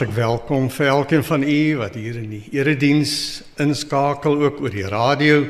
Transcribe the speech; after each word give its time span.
Hartlik 0.00 0.16
welkom 0.16 0.70
vir 0.72 0.86
elkeen 0.88 1.24
van 1.28 1.42
u 1.44 1.76
wat 1.76 1.96
hier 2.00 2.14
in 2.16 2.30
die 2.32 2.54
erediens 2.56 3.10
inskakel 3.60 4.38
ook 4.46 4.62
oor 4.64 4.72
die 4.72 4.86
radio. 4.88 5.42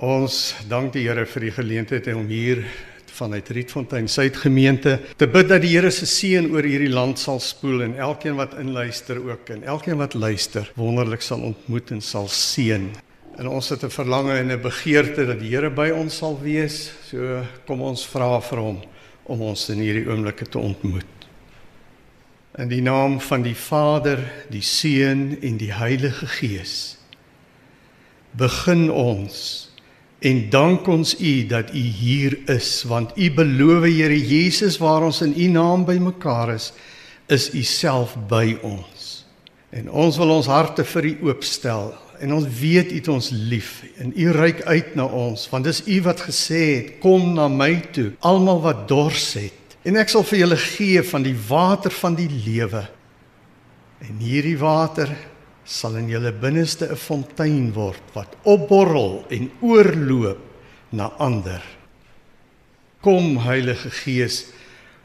Ons 0.00 0.54
dank 0.70 0.94
die 0.94 1.02
Here 1.04 1.26
vir 1.28 1.44
die 1.44 1.52
geleentheid 1.52 2.08
om 2.14 2.24
hier 2.32 2.62
vanuit 3.18 3.50
Rietfontein 3.52 4.08
Suidgemeente 4.08 4.94
te 5.20 5.28
bid 5.28 5.50
dat 5.52 5.60
die 5.60 5.74
Here 5.74 5.90
se 5.92 6.08
seën 6.08 6.48
oor 6.48 6.64
hierdie 6.64 6.88
land 6.88 7.20
sal 7.20 7.42
spoel 7.44 7.84
en 7.84 7.98
elkeen 8.00 8.40
wat 8.40 8.56
inluister 8.56 9.20
ook 9.20 9.52
en 9.52 9.68
elkeen 9.68 10.00
wat 10.00 10.16
luister 10.16 10.72
wonderlik 10.80 11.20
sal 11.20 11.44
ontmoet 11.50 11.92
en 11.92 12.00
sal 12.00 12.32
seën. 12.32 12.88
En 13.36 13.52
ons 13.52 13.68
het 13.68 13.84
'n 13.84 13.92
verlange 13.92 14.32
en 14.32 14.48
'n 14.48 14.62
begeerte 14.62 15.26
dat 15.26 15.40
die 15.44 15.52
Here 15.52 15.68
by 15.68 15.90
ons 15.90 16.16
sal 16.16 16.40
wees. 16.40 16.90
So 17.10 17.44
kom 17.66 17.82
ons 17.82 18.06
vra 18.06 18.40
vir 18.40 18.58
hom 18.58 18.80
om 19.24 19.40
ons 19.42 19.68
in 19.68 19.84
hierdie 19.84 20.08
oomblikke 20.08 20.48
te 20.48 20.58
ontmoet. 20.58 21.17
In 22.58 22.66
die 22.68 22.82
naam 22.82 23.20
van 23.20 23.42
die 23.42 23.54
Vader, 23.54 24.18
die 24.50 24.64
Seun 24.66 25.36
en 25.40 25.60
die 25.60 25.70
Heilige 25.74 26.26
Gees 26.26 26.96
begin 28.34 28.88
ons 28.90 29.36
en 30.18 30.40
dank 30.50 30.88
ons 30.90 31.12
U 31.22 31.34
dat 31.46 31.70
U 31.70 31.82
hier 32.00 32.34
is 32.50 32.82
want 32.90 33.14
U 33.14 33.28
beloof 33.36 33.86
Here 33.86 34.18
Jesus 34.18 34.80
waar 34.82 35.06
ons 35.06 35.22
in 35.22 35.36
U 35.38 35.46
naam 35.54 35.84
bymekaar 35.86 36.50
is 36.56 36.72
is 37.30 37.46
U 37.54 37.62
self 37.62 38.16
by 38.26 38.56
ons. 38.66 39.06
En 39.70 39.86
ons 39.90 40.18
wil 40.18 40.34
ons 40.40 40.50
harte 40.50 40.82
vir 40.96 41.10
U 41.12 41.14
oopstel 41.30 41.94
en 42.18 42.34
ons 42.40 42.50
weet 42.58 42.90
U 42.90 42.98
het 42.98 43.12
ons 43.14 43.30
lief 43.30 43.84
en 44.02 44.10
U 44.10 44.32
reik 44.34 44.64
uit 44.66 44.98
na 44.98 45.06
ons 45.06 45.46
want 45.54 45.70
dis 45.70 45.84
U 45.86 46.02
wat 46.10 46.26
gesê 46.26 46.64
het 46.74 46.92
kom 47.06 47.36
na 47.38 47.46
my 47.46 47.76
toe 47.94 48.10
almal 48.18 48.66
wat 48.66 48.88
dors 48.90 49.30
het 49.38 49.67
En 49.86 49.96
ek 49.96 50.10
sal 50.10 50.24
vir 50.26 50.42
julle 50.42 50.58
gee 50.58 51.02
van 51.06 51.22
die 51.22 51.36
water 51.48 51.94
van 51.94 52.16
die 52.18 52.28
lewe. 52.30 52.82
En 54.02 54.18
hierdie 54.22 54.58
water 54.58 55.12
sal 55.68 55.98
in 56.00 56.08
julle 56.08 56.32
binneste 56.32 56.88
'n 56.90 56.96
fontein 56.96 57.72
word 57.74 58.02
wat 58.14 58.36
opborrel 58.42 59.24
en 59.30 59.50
oorloop 59.60 60.40
na 60.90 61.12
ander. 61.18 61.62
Kom 63.00 63.36
Heilige 63.38 63.90
Gees, 63.90 64.46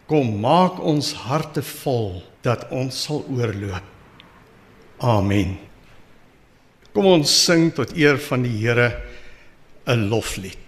kom 0.08 0.40
maak 0.40 0.80
ons 0.80 1.14
harte 1.14 1.62
vol 1.62 2.24
dat 2.42 2.70
ons 2.72 3.04
sal 3.04 3.26
oorloop. 3.30 3.84
Amen. 5.00 5.58
Kom 6.94 7.06
ons 7.06 7.30
sing 7.46 7.72
tot 7.76 7.96
eer 7.98 8.18
van 8.18 8.44
die 8.44 8.58
Here 8.58 9.02
'n 9.88 10.10
loflied. 10.10 10.63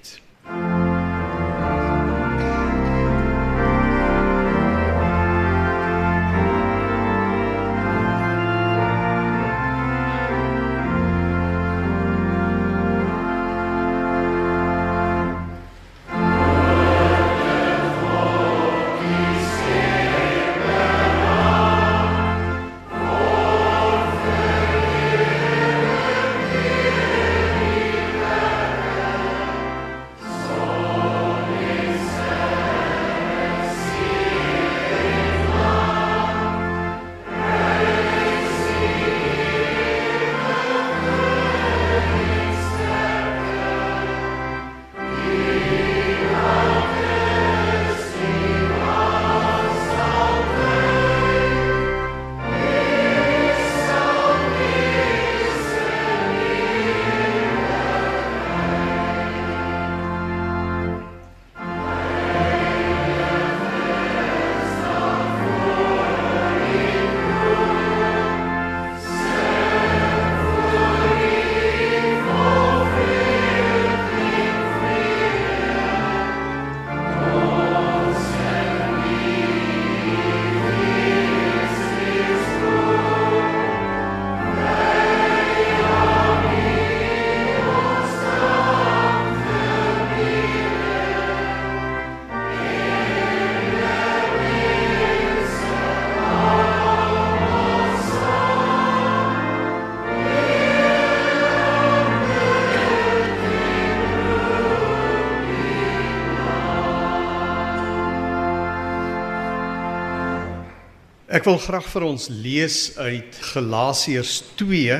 Ek 111.45 111.51
wil 111.51 111.61
graag 111.61 111.85
vir 111.93 112.03
ons 112.07 112.23
lees 112.41 112.75
uit 112.97 113.35
Galasiërs 113.51 114.31
2 114.57 114.95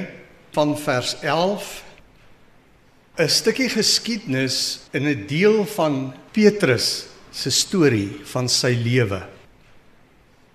van 0.54 0.76
vers 0.78 1.16
11 1.26 1.72
'n 3.18 3.32
stukkie 3.34 3.70
geskiedenis 3.74 4.86
in 4.94 5.10
'n 5.10 5.26
deel 5.26 5.66
van 5.66 6.14
Petrus 6.38 7.08
se 7.32 7.50
storie 7.50 8.22
van 8.30 8.46
sy 8.48 8.78
lewe. 8.78 9.26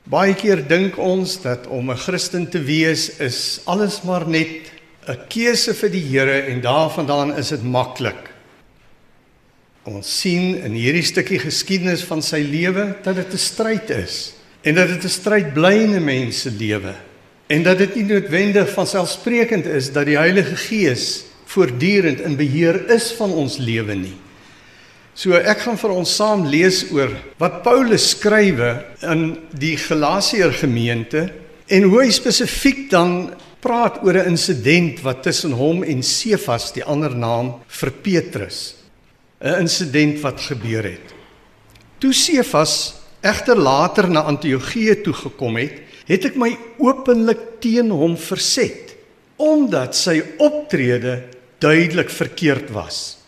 Baie 0.06 0.34
keer 0.34 0.62
dink 0.62 0.96
ons 0.96 1.42
dat 1.42 1.66
om 1.66 1.90
'n 1.90 1.96
Christen 1.96 2.46
te 2.46 2.62
wees 2.62 3.18
is 3.18 3.60
alles 3.66 4.04
maar 4.06 4.28
net 4.28 4.70
'n 5.08 5.26
keuse 5.28 5.74
vir 5.74 5.90
die 5.90 6.06
Here 6.06 6.40
en 6.54 6.60
daarvandaan 6.60 7.36
is 7.36 7.48
dit 7.48 7.62
maklik. 7.62 8.30
Ons 9.82 10.20
sien 10.20 10.54
in 10.54 10.72
hierdie 10.72 11.02
stukkie 11.02 11.38
geskiedenis 11.38 12.04
van 12.04 12.22
sy 12.22 12.46
lewe 12.46 12.96
dat 13.02 13.16
dit 13.16 13.32
'n 13.32 13.38
stryd 13.38 13.90
is 13.90 14.39
en 14.62 14.74
dat 14.74 14.88
dit 14.88 15.04
'n 15.04 15.08
stryd 15.08 15.54
bly 15.54 15.74
in 15.74 15.94
'n 15.94 16.04
mens 16.04 16.40
se 16.40 16.50
lewe 16.50 16.94
en 17.46 17.62
dat 17.62 17.78
dit 17.78 17.94
nie 17.94 18.04
noodwendig 18.04 18.70
van 18.70 18.86
selfsprekend 18.86 19.66
is 19.66 19.90
dat 19.92 20.06
die 20.06 20.18
Heilige 20.18 20.56
Gees 20.56 21.24
voortdurend 21.50 22.20
in 22.20 22.36
beheer 22.36 22.90
is 22.94 23.10
van 23.18 23.32
ons 23.32 23.56
lewe 23.58 23.94
nie. 23.94 24.14
So 25.14 25.34
ek 25.34 25.64
gaan 25.64 25.78
vir 25.80 25.90
ons 25.90 26.12
saam 26.14 26.46
lees 26.46 26.84
oor 26.94 27.10
wat 27.42 27.62
Paulus 27.66 28.12
skrywe 28.14 28.84
in 29.02 29.24
die 29.50 29.74
Galasiërs 29.76 30.62
gemeente 30.62 31.26
en 31.66 31.88
hoe 31.90 32.04
hy 32.04 32.10
spesifiek 32.14 32.86
dan 32.92 33.32
praat 33.60 33.98
oor 34.04 34.14
'n 34.14 34.30
insident 34.30 35.02
wat 35.02 35.22
tussen 35.22 35.52
hom 35.52 35.82
en 35.82 36.02
Sefas, 36.02 36.72
die 36.72 36.84
ander 36.84 37.14
naam 37.14 37.60
vir 37.66 37.90
Petrus, 37.90 38.74
'n 39.42 39.60
insident 39.60 40.20
wat 40.20 40.40
gebeur 40.40 40.84
het. 40.84 41.14
Toe 41.98 42.12
Sefas 42.12 42.99
egter 43.20 43.58
later 43.58 44.08
na 44.10 44.24
Antiochië 44.28 45.00
toe 45.04 45.14
gekom 45.14 45.58
het, 45.60 45.80
het 46.08 46.26
ek 46.30 46.38
my 46.40 46.54
openlik 46.82 47.60
teen 47.62 47.92
hom 47.94 48.16
verset 48.18 48.96
omdat 49.40 49.96
sy 49.96 50.18
optrede 50.42 51.22
duidelik 51.62 52.10
verkeerd 52.12 52.68
was. 52.76 53.20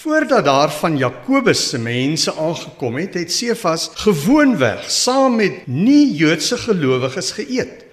Voordat 0.00 0.44
daar 0.44 0.72
van 0.72 0.96
Jakobus 0.98 1.68
se 1.68 1.78
mense 1.78 2.32
aangekom 2.34 2.96
het, 2.98 3.14
het 3.14 3.32
Sefas 3.32 3.90
gewoonweg 4.02 4.88
saam 4.90 5.36
met 5.38 5.66
nie-Joodse 5.66 6.58
gelowiges 6.58 7.30
geëet. 7.36 7.84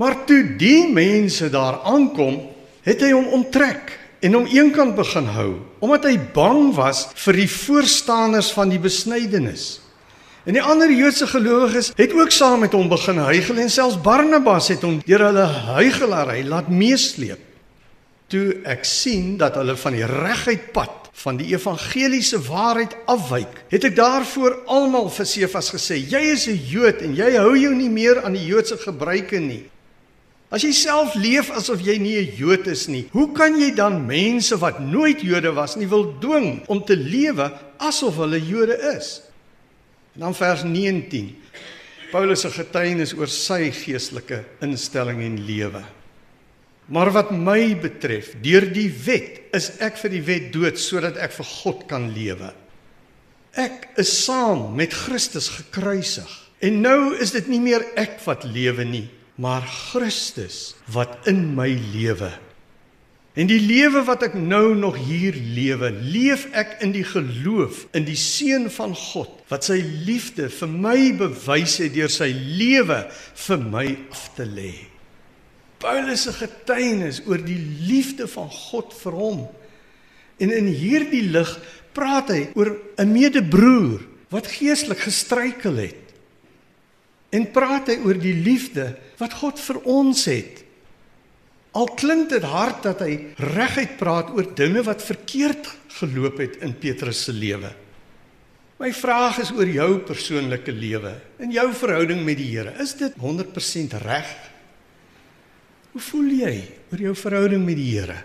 Maar 0.00 0.24
toe 0.28 0.42
die 0.56 0.86
mense 0.92 1.50
daar 1.50 1.80
aankom, 1.84 2.38
het 2.86 3.02
hy 3.02 3.10
hom 3.12 3.28
onttrek 3.40 3.96
en 4.20 4.38
hom 4.38 4.46
eenkant 4.48 4.96
begin 4.96 5.28
hou 5.36 5.50
omdat 5.84 6.06
hy 6.08 6.16
bang 6.34 6.70
was 6.76 7.06
vir 7.24 7.40
die 7.42 7.50
voorstanders 7.50 8.52
van 8.56 8.72
die 8.72 8.80
besnydenis. 8.80 9.76
En 10.46 10.54
die 10.54 10.62
ander 10.62 10.90
Joodse 10.92 11.26
gelowiges 11.26 11.90
het 11.98 12.12
ook 12.14 12.30
saam 12.30 12.62
met 12.62 12.74
hom 12.76 12.86
begin 12.88 13.18
huigel 13.18 13.58
en 13.64 13.70
selfs 13.70 13.98
Barnabas 13.98 14.70
het 14.70 14.84
hom 14.86 15.00
deur 15.02 15.26
hulle 15.26 15.46
huigelary 15.74 16.44
laat 16.46 16.70
meesleep. 16.70 17.42
Toe 18.30 18.60
ek 18.66 18.86
sien 18.86 19.36
dat 19.38 19.58
hulle 19.58 19.74
van 19.78 19.94
die 19.94 20.06
reguit 20.06 20.70
pad 20.74 21.10
van 21.16 21.38
die 21.40 21.48
evangeliese 21.54 22.38
waarheid 22.46 22.94
afwyk, 23.10 23.62
het 23.72 23.86
ek 23.88 23.94
daarvoor 23.96 24.58
almal 24.70 25.08
vir 25.10 25.26
Sefas 25.26 25.70
gesê: 25.74 25.96
"Jy 25.96 26.22
is 26.34 26.46
'n 26.46 26.60
Jood 26.70 27.02
en 27.02 27.14
jy 27.16 27.30
hou 27.36 27.56
jou 27.56 27.74
nie 27.74 27.90
meer 27.90 28.22
aan 28.22 28.34
die 28.34 28.46
Joodse 28.46 28.76
gebruike 28.76 29.38
nie. 29.40 29.64
As 30.50 30.62
jy 30.62 30.70
self 30.72 31.16
leef 31.18 31.50
asof 31.50 31.80
jy 31.82 31.98
nie 31.98 32.18
'n 32.22 32.36
Jood 32.38 32.66
is 32.70 32.86
nie, 32.88 33.08
hoe 33.12 33.32
kan 33.32 33.58
jy 33.58 33.74
dan 33.74 34.06
mense 34.06 34.54
wat 34.56 34.78
nooit 34.78 35.20
Jode 35.20 35.52
was 35.54 35.76
nie 35.76 35.86
wil 35.86 36.14
dwing 36.20 36.62
om 36.68 36.84
te 36.84 36.94
lewe 36.94 37.50
asof 37.78 38.16
hulle 38.16 38.38
Jode 38.38 38.78
is?" 38.96 39.22
En 40.14 40.20
dan 40.20 40.34
vers 40.34 40.62
19. 40.62 41.36
Paulus 42.12 42.40
se 42.40 42.50
getuienis 42.50 43.12
oor 43.12 43.28
sy 43.28 43.70
geestelike 43.70 44.44
instelling 44.62 45.20
en 45.22 45.44
lewe. 45.44 45.82
Maar 46.86 47.10
wat 47.10 47.32
my 47.34 47.74
betref, 47.82 48.36
deur 48.40 48.62
die 48.70 48.88
wet 48.88 49.50
is 49.56 49.72
ek 49.82 49.98
vir 49.98 50.10
die 50.10 50.22
wet 50.22 50.52
dood 50.54 50.78
sodat 50.78 51.18
ek 51.18 51.32
vir 51.32 51.44
God 51.44 51.86
kan 51.90 52.06
lewe. 52.14 52.52
Ek 53.58 53.88
is 53.98 54.12
saam 54.24 54.76
met 54.76 54.94
Christus 54.94 55.48
gekruisig. 55.48 56.30
En 56.62 56.80
nou 56.80 57.16
is 57.20 57.34
dit 57.34 57.48
nie 57.48 57.60
meer 57.60 57.82
ek 57.98 58.20
wat 58.24 58.46
lewe 58.48 58.84
nie, 58.84 59.08
maar 59.36 59.64
Christus 59.68 60.74
wat 60.92 61.28
in 61.28 61.54
my 61.56 61.68
lewe. 61.92 62.32
En 63.36 63.48
die 63.50 63.60
lewe 63.60 64.00
wat 64.08 64.22
ek 64.24 64.36
nou 64.40 64.72
nog 64.78 64.96
hier 64.96 65.36
lewe, 65.36 65.90
leef 65.92 66.46
ek 66.56 66.78
in 66.86 66.94
die 66.94 67.04
geloof 67.04 67.82
in 67.96 68.06
die 68.08 68.16
seun 68.16 68.70
van 68.72 68.94
God 68.96 69.32
wat 69.50 69.66
sy 69.68 69.76
liefde 70.08 70.48
vir 70.48 70.70
my 70.72 71.00
bewys 71.20 71.76
het 71.82 71.92
deur 71.92 72.12
sy 72.12 72.30
lewe 72.32 73.02
vir 73.46 73.66
my 73.76 73.86
af 74.08 74.30
te 74.38 74.48
lê. 74.48 74.72
Paulus 75.84 76.24
se 76.24 76.32
getuienis 76.32 77.20
oor 77.28 77.44
die 77.44 77.60
liefde 77.60 78.24
van 78.32 78.48
God 78.48 78.96
vir 78.96 79.18
hom. 79.20 79.44
En 80.40 80.52
in 80.52 80.72
hierdie 80.72 81.26
lig 81.28 81.52
praat 81.96 82.32
hy 82.32 82.42
oor 82.56 82.72
'n 82.96 83.12
medebroer 83.12 84.00
wat 84.32 84.48
geestelik 84.48 85.04
gestruikel 85.04 85.76
het. 85.76 86.05
En 87.34 87.48
praat 87.50 87.90
hy 87.90 87.96
oor 88.06 88.18
die 88.20 88.36
liefde 88.36 88.92
wat 89.18 89.34
God 89.40 89.60
vir 89.60 89.80
ons 89.88 90.24
het. 90.30 90.62
Al 91.76 91.90
klink 91.98 92.30
dit 92.32 92.44
hard 92.46 92.86
dat 92.86 93.02
hy 93.04 93.16
reguit 93.42 93.96
praat 94.00 94.30
oor 94.32 94.46
dinge 94.56 94.84
wat 94.86 95.04
verkeerd 95.04 95.68
geloop 95.98 96.38
het 96.40 96.60
in 96.64 96.76
Petrus 96.78 97.26
se 97.26 97.34
lewe. 97.36 97.72
My 98.76 98.92
vraag 98.92 99.40
is 99.40 99.52
oor 99.56 99.68
jou 99.68 99.90
persoonlike 100.04 100.72
lewe 100.72 101.14
en 101.40 101.52
jou 101.52 101.66
verhouding 101.72 102.20
met 102.24 102.36
die 102.40 102.50
Here. 102.52 102.74
Is 102.80 102.92
dit 103.00 103.14
100% 103.20 103.96
reg? 104.04 104.32
Hoe 105.92 106.02
voel 106.10 106.32
jy 106.42 106.54
oor 106.92 107.04
jou 107.08 107.14
verhouding 107.16 107.64
met 107.64 107.78
die 107.80 107.88
Here? 107.94 108.18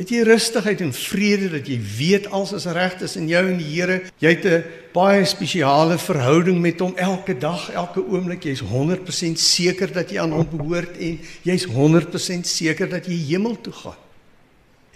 Het 0.00 0.08
jy 0.08 0.20
rustigheid 0.24 0.80
en 0.80 0.94
vrede 0.96 1.50
dat 1.52 1.66
jy 1.68 1.76
weet 1.76 2.30
alles 2.32 2.54
is 2.56 2.64
reg 2.72 2.94
tussen 2.96 3.26
jou 3.28 3.42
en 3.50 3.58
die 3.60 3.68
Here? 3.68 3.98
Jy 4.22 4.30
het 4.32 4.46
'n 4.48 4.64
baie 4.94 5.24
spesiale 5.28 5.98
verhouding 5.98 6.56
met 6.60 6.80
hom 6.80 6.96
elke 6.96 7.36
dag, 7.36 7.68
elke 7.70 8.00
oomblik. 8.00 8.44
Jy's 8.44 8.62
100% 8.64 9.38
seker 9.38 9.92
dat 9.92 10.10
jy 10.10 10.18
aan 10.18 10.32
hom 10.32 10.48
behoort 10.50 10.96
en 10.96 11.18
jy's 11.42 11.66
100% 11.66 12.46
seker 12.46 12.88
dat 12.88 13.06
jy 13.06 13.18
hemel 13.28 13.60
toe 13.60 13.72
gaan. 13.72 14.00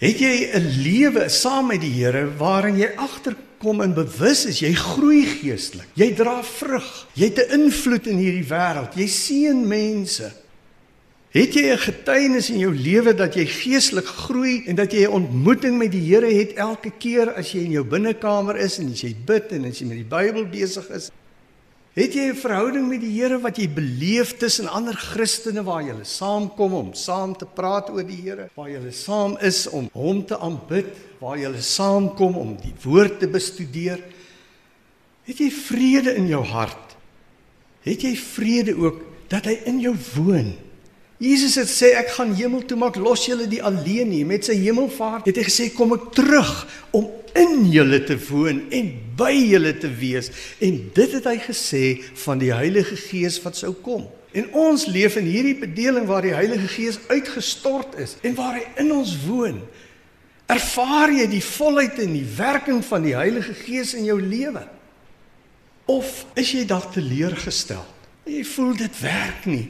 Het 0.01 0.19
jy 0.19 0.51
'n 0.55 0.83
lewe 0.83 1.29
saam 1.29 1.67
met 1.67 1.81
die 1.81 1.93
Here 1.93 2.37
waarin 2.39 2.79
jy 2.79 2.89
agterkom 2.97 3.83
en 3.83 3.95
bewus 3.95 4.47
is 4.47 4.61
jy 4.61 4.73
groei 4.73 5.27
geestelik. 5.27 5.89
Jy 5.95 6.15
dra 6.15 6.43
vrug. 6.43 7.07
Jy 7.13 7.25
het 7.25 7.39
'n 7.39 7.61
invloed 7.61 8.07
in 8.07 8.17
hierdie 8.17 8.49
wêreld. 8.49 8.95
Jy 8.97 9.07
seën 9.07 9.69
mense. 9.69 10.44
Het 11.35 11.51
jy 11.55 11.73
'n 11.73 11.79
getuienis 11.83 12.51
in 12.51 12.59
jou 12.63 12.71
lewe 12.71 13.15
dat 13.15 13.35
jy 13.35 13.43
geestelik 13.47 14.07
groei 14.07 14.63
en 14.67 14.77
dat 14.77 14.93
jy 14.93 15.03
'n 15.03 15.19
ontmoeting 15.19 15.79
met 15.79 15.91
die 15.91 16.15
Here 16.15 16.31
het 16.31 16.53
elke 16.55 16.93
keer 16.99 17.35
as 17.35 17.51
jy 17.53 17.65
in 17.65 17.71
jou 17.71 17.85
binnekamer 17.85 18.57
is 18.57 18.79
en 18.79 18.93
as 18.93 19.01
jy 19.01 19.17
bid 19.27 19.51
en 19.51 19.65
as 19.65 19.79
jy 19.79 19.87
met 19.87 19.97
die 19.97 20.17
Bybel 20.17 20.47
besig 20.47 20.89
is? 20.91 21.11
Het 21.95 22.15
jy 22.15 22.31
'n 22.31 22.37
verhouding 22.37 22.89
met 22.89 23.01
die 23.01 23.21
Here 23.21 23.41
wat 23.41 23.57
jy 23.57 23.69
beleef 23.69 24.37
tussen 24.39 24.69
ander 24.69 24.95
Christene 24.95 25.65
waar 25.65 25.83
julle 25.83 26.05
saamkom 26.05 26.73
om 26.73 26.95
saam 26.95 27.37
te 27.37 27.47
praat 27.47 27.91
oor 27.91 28.05
die 28.05 28.23
Here, 28.23 28.49
waar 28.55 28.71
julle 28.71 28.93
saam 28.93 29.37
is 29.41 29.67
om 29.67 29.91
hom 29.93 30.25
te 30.25 30.39
aanbid, 30.39 30.87
waar 31.19 31.39
julle 31.39 31.63
saamkom 31.63 32.37
om 32.37 32.57
die 32.57 32.75
woord 32.85 33.19
te 33.19 33.27
bestudeer? 33.27 33.99
Het 35.25 35.39
jy 35.39 35.51
vrede 35.51 36.15
in 36.15 36.29
jou 36.29 36.45
hart? 36.45 36.97
Het 37.83 38.03
jy 38.03 38.17
vrede 38.17 38.77
ook 38.77 39.03
dat 39.29 39.45
hy 39.45 39.59
in 39.65 39.81
jou 39.81 39.97
woon? 40.15 40.64
Jesus 41.25 41.55
het 41.57 41.71
sê 41.71 41.95
ek 41.97 42.11
gaan 42.19 42.35
hemel 42.37 42.65
toe 42.69 42.77
maak 42.77 42.99
los 43.01 43.23
julle 43.25 43.47
die 43.49 43.63
alleen 43.65 44.11
nie 44.13 44.25
met 44.29 44.45
sy 44.45 44.57
hemelvaart 44.61 45.29
het 45.31 45.39
hy 45.41 45.45
gesê 45.47 45.69
kom 45.73 45.95
ek 45.97 46.11
terug 46.17 46.51
om 46.97 47.07
in 47.39 47.65
julle 47.73 48.01
te 48.05 48.17
woon 48.29 48.61
en 48.75 48.91
by 49.17 49.33
julle 49.33 49.73
te 49.81 49.89
wees. 49.89 50.29
En 50.63 50.77
dit 50.95 51.15
het 51.17 51.29
hy 51.31 51.39
gesê 51.47 51.85
van 52.27 52.43
die 52.43 52.53
Heilige 52.53 52.99
Gees 52.99 53.41
wat 53.45 53.57
sou 53.59 53.73
kom. 53.87 54.05
En 54.35 54.51
ons 54.59 54.85
leef 54.91 55.17
in 55.21 55.31
hierdie 55.31 55.57
bedeling 55.63 56.07
waar 56.11 56.27
die 56.27 56.35
Heilige 56.35 56.69
Gees 56.71 56.99
uitgestort 57.09 57.97
is 58.03 58.19
en 58.27 58.37
waar 58.37 58.59
hy 58.59 58.67
in 58.83 58.93
ons 58.93 59.15
woon. 59.25 59.63
Ervaar 60.51 61.15
jy 61.15 61.29
die 61.31 61.45
volheid 61.45 62.03
en 62.05 62.13
die 62.19 62.27
werking 62.37 62.83
van 62.85 63.07
die 63.07 63.17
Heilige 63.17 63.55
Gees 63.65 63.95
in 63.97 64.05
jou 64.11 64.19
lewe? 64.21 64.67
Of 65.89 66.25
is 66.37 66.53
jy 66.53 66.67
dalk 66.69 66.93
teleurgestel 66.93 67.87
jy 68.25 68.45
voel 68.55 68.73
dit 68.79 69.01
werk 69.05 69.49
nie 69.49 69.67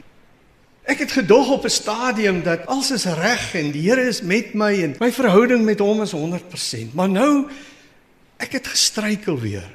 Ek 0.85 1.01
het 1.01 1.13
gedog 1.17 1.49
op 1.51 1.65
'n 1.65 1.73
stadium 1.73 2.43
dat 2.43 2.67
alles 2.67 2.91
is 2.91 3.05
reg 3.05 3.55
en 3.55 3.71
die 3.71 3.89
Here 3.89 4.07
is 4.07 4.21
met 4.21 4.55
my 4.55 4.83
en 4.83 4.97
my 4.99 5.13
verhouding 5.13 5.65
met 5.65 5.79
hom 5.79 6.03
is 6.03 6.13
100%. 6.13 6.95
Maar 6.95 7.09
nou 7.09 7.49
ek 8.37 8.53
het 8.53 8.67
gestruikel 8.67 9.41
weer. 9.41 9.71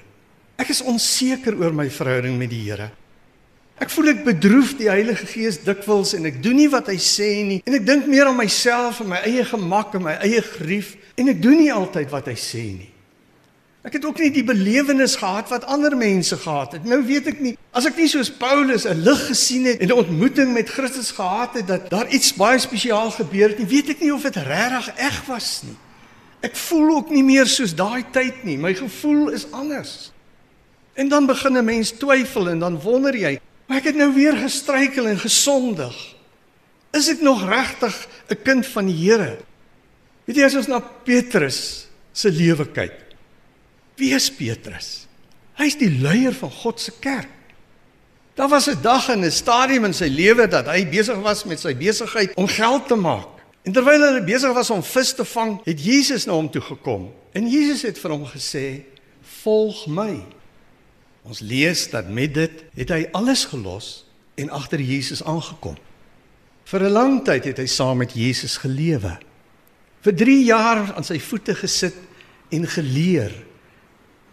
Ek 0.55 0.69
is 0.69 0.81
onseker 0.81 1.57
oor 1.57 1.74
my 1.74 1.89
verhouding 1.89 2.38
met 2.38 2.50
die 2.50 2.69
Here. 2.69 2.91
Ek 3.79 3.89
voel 3.89 4.07
ek 4.12 4.24
bedroef 4.24 4.75
die 4.77 4.89
Heilige 4.89 5.25
Gees 5.25 5.63
dikwels 5.63 6.13
en 6.13 6.25
ek 6.25 6.43
doen 6.43 6.55
nie 6.55 6.69
wat 6.69 6.88
hy 6.88 6.98
sê 7.00 7.43
nie 7.48 7.62
en 7.65 7.74
ek 7.74 7.86
dink 7.86 8.07
meer 8.07 8.27
aan 8.27 8.36
myself 8.36 9.00
en 9.00 9.07
my 9.07 9.22
eie 9.24 9.45
gemak 9.45 9.95
en 9.95 10.03
my 10.03 10.17
eie 10.19 10.41
grief 10.41 10.95
en 11.15 11.31
ek 11.31 11.41
doen 11.41 11.57
nie 11.57 11.74
altyd 11.74 12.10
wat 12.12 12.27
hy 12.27 12.36
sê 12.36 12.65
nie. 12.75 12.91
Ek 13.88 13.93
het 13.95 14.05
ook 14.05 14.17
nie 14.19 14.31
die 14.36 14.43
belewenis 14.43 15.15
gehad 15.15 15.48
wat 15.53 15.63
ander 15.63 15.95
mense 15.98 16.36
gehad 16.38 16.74
het. 16.75 16.83
Nou 16.83 17.00
weet 17.07 17.29
ek 17.31 17.38
nie, 17.39 17.53
as 17.71 17.86
ek 17.88 17.95
nie 17.95 18.09
soos 18.12 18.31
Paulus 18.31 18.83
'n 18.83 19.03
lig 19.07 19.21
gesien 19.27 19.65
het 19.65 19.79
en 19.79 19.88
'n 19.88 20.03
ontmoeting 20.03 20.51
met 20.53 20.69
Christus 20.69 21.12
gehad 21.12 21.53
het 21.53 21.67
dat 21.67 21.89
daar 21.89 22.09
iets 22.12 22.33
baie 22.33 22.59
spesiaal 22.59 23.12
gebeur 23.12 23.50
het 23.50 23.57
nie, 23.59 23.67
weet 23.67 23.89
ek 23.89 24.00
nie 24.01 24.13
of 24.13 24.21
dit 24.21 24.36
regtig 24.36 24.91
eg 24.98 25.25
was 25.25 25.62
nie. 25.63 25.77
Ek 26.41 26.55
voel 26.55 26.95
ook 26.95 27.09
nie 27.09 27.24
meer 27.24 27.48
soos 27.48 27.75
daai 27.75 28.03
tyd 28.12 28.43
nie. 28.43 28.57
My 28.57 28.74
gevoel 28.74 29.29
is 29.29 29.48
anders. 29.51 30.12
En 30.93 31.07
dan 31.07 31.25
begin 31.25 31.57
'n 31.57 31.65
mens 31.65 31.91
twyfel 31.91 32.50
en 32.50 32.59
dan 32.59 32.79
wonder 32.81 33.15
jy, 33.15 33.39
maar 33.67 33.77
ek 33.77 33.83
het 33.83 33.95
nou 33.95 34.13
weer 34.13 34.36
gestruikel 34.36 35.07
en 35.07 35.19
gesondig. 35.19 36.15
Is 36.91 37.07
ek 37.07 37.21
nog 37.21 37.50
regtig 37.50 38.07
'n 38.29 38.41
kind 38.43 38.65
van 38.67 38.86
die 38.86 38.95
Here? 38.95 39.38
Weet 40.25 40.36
jy 40.36 40.43
as 40.43 40.55
ons 40.55 40.67
na 40.67 40.79
Petrus 40.79 41.88
se 42.12 42.31
lewe 42.31 42.65
kyk, 42.65 43.08
Wie 44.00 44.13
is 44.15 44.29
Petrus? 44.32 45.08
Hy's 45.60 45.75
die 45.75 45.91
leier 45.91 46.34
van 46.34 46.51
God 46.62 46.79
se 46.79 46.94
kerk. 47.03 47.27
Daar 48.39 48.48
was 48.48 48.70
'n 48.70 48.82
dag 48.82 49.10
en 49.10 49.25
'n 49.25 49.32
stadium 49.32 49.86
in 49.86 49.94
sy 49.94 50.08
lewe 50.08 50.48
dat 50.48 50.65
hy 50.65 50.88
besig 50.88 51.20
was 51.20 51.44
met 51.44 51.60
sy 51.60 51.75
besigheid 51.75 52.34
om 52.36 52.48
geld 52.48 52.88
te 52.88 52.96
maak. 52.96 53.27
En 53.63 53.72
terwyl 53.72 54.13
hy 54.13 54.24
besig 54.24 54.53
was 54.53 54.70
om 54.70 54.84
vis 54.84 55.13
te 55.13 55.25
vang, 55.25 55.60
het 55.65 55.84
Jesus 55.84 56.25
na 56.25 56.34
hom 56.34 56.50
toe 56.50 56.62
gekom. 56.62 57.12
En 57.34 57.50
Jesus 57.50 57.82
het 57.82 58.00
vir 58.00 58.12
hom 58.12 58.25
gesê: 58.25 58.84
"Volg 59.22 59.88
my." 59.88 60.24
Ons 61.24 61.39
lees 61.39 61.89
dat 61.89 62.08
met 62.08 62.34
dit 62.34 62.63
het 62.74 62.89
hy 62.89 63.08
alles 63.12 63.46
gelos 63.46 64.06
en 64.36 64.50
agter 64.50 64.79
Jesus 64.79 65.24
aangekom. 65.24 65.75
Vir 66.63 66.84
'n 66.84 66.91
lang 66.91 67.25
tyd 67.25 67.44
het 67.44 67.58
hy 67.58 67.65
saam 67.65 67.98
met 67.98 68.13
Jesus 68.13 68.58
gelewe. 68.58 69.18
Vir 70.01 70.15
3 70.15 70.44
jaar 70.44 70.94
aan 70.96 71.03
sy 71.03 71.20
voete 71.20 71.56
gesit 71.56 71.96
en 72.50 72.68
geleer 72.68 73.49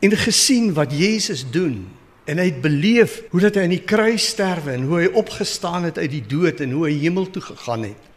en 0.06 0.16
gesien 0.20 0.70
wat 0.76 0.94
Jesus 0.94 1.42
doen 1.50 1.82
en 2.26 2.38
hy 2.38 2.48
het 2.50 2.62
beleef 2.62 3.20
hoe 3.30 3.42
dat 3.42 3.56
hy 3.58 3.66
aan 3.66 3.74
die 3.74 3.84
kruis 3.86 4.28
sterwe 4.34 4.74
en 4.74 4.86
hoe 4.86 5.00
hy 5.04 5.10
opgestaan 5.18 5.86
het 5.88 5.98
uit 5.98 6.10
die 6.10 6.24
dood 6.26 6.62
en 6.62 6.74
hoe 6.74 6.88
hy 6.88 6.94
hemel 7.04 7.28
toe 7.30 7.42
gegaan 7.42 7.86
het. 7.88 8.10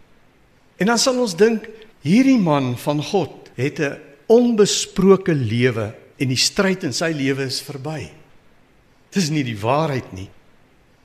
En 0.82 0.90
dan 0.90 1.02
sal 1.02 1.20
ons 1.22 1.36
dink 1.38 1.68
hierdie 2.06 2.40
man 2.42 2.74
van 2.80 3.02
God 3.04 3.52
het 3.58 3.80
'n 3.80 3.98
onbesproke 4.28 5.34
lewe 5.34 5.94
en 6.18 6.28
die 6.28 6.40
stryd 6.40 6.84
in 6.84 6.94
sy 6.94 7.12
lewe 7.12 7.46
is 7.46 7.62
verby. 7.62 8.10
Dis 9.12 9.30
nie 9.30 9.44
die 9.44 9.58
waarheid 9.58 10.14
nie. 10.14 10.30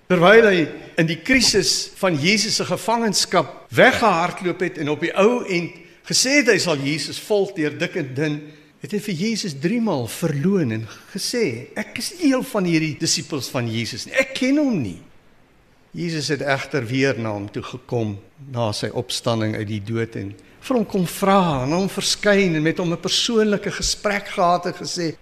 Terwyl 0.09 0.47
hy 0.47 0.69
in 0.97 1.07
die 1.07 1.23
krisis 1.23 1.91
van 1.97 2.17
Jesus 2.21 2.57
se 2.57 2.65
gevangenskap 2.65 3.67
weggehardloop 3.71 4.61
het 4.61 4.79
en 4.79 4.89
op 4.89 5.01
die 5.01 5.15
ou 5.17 5.45
end 5.49 5.73
gesê 6.05 6.41
het 6.43 6.49
hy 6.53 6.59
sal 6.59 6.77
Jesus 6.77 7.19
volg 7.19 7.55
deur 7.57 7.79
dik 7.79 7.97
en 7.97 8.15
dun 8.15 8.41
het 8.85 8.93
hy 8.93 9.01
vir 9.01 9.17
Jesus 9.17 9.55
3 9.63 9.81
maal 9.81 10.05
verloon 10.13 10.75
en 10.77 10.83
gesê 11.15 11.71
ek 11.81 11.97
is 12.03 12.11
nie 12.19 12.35
een 12.35 12.45
van 12.45 12.67
hierdie 12.69 12.97
disippels 13.01 13.49
van 13.53 13.69
Jesus 13.71 14.05
nie. 14.05 14.17
Ek 14.21 14.35
ken 14.37 14.61
hom 14.61 14.77
nie. 14.77 14.99
Jesus 15.97 16.29
het 16.35 16.43
egter 16.43 16.85
weer 16.85 17.17
na 17.17 17.33
hom 17.33 17.47
toe 17.49 17.63
gekom 17.65 18.17
na 18.53 18.73
sy 18.77 18.91
opstanding 18.93 19.55
uit 19.57 19.69
die 19.71 19.81
dood 19.81 20.19
en 20.21 20.35
vir 20.65 20.77
hom 20.77 20.85
kom 20.91 21.07
vra 21.09 21.63
en 21.63 21.73
hom 21.77 21.87
verskyn 21.93 22.59
en 22.59 22.65
met 22.65 22.81
hom 22.83 22.93
'n 22.93 23.01
persoonlike 23.01 23.71
gesprek 23.71 24.29
gehad 24.29 24.67
en 24.67 24.75
gesê: 24.75 25.17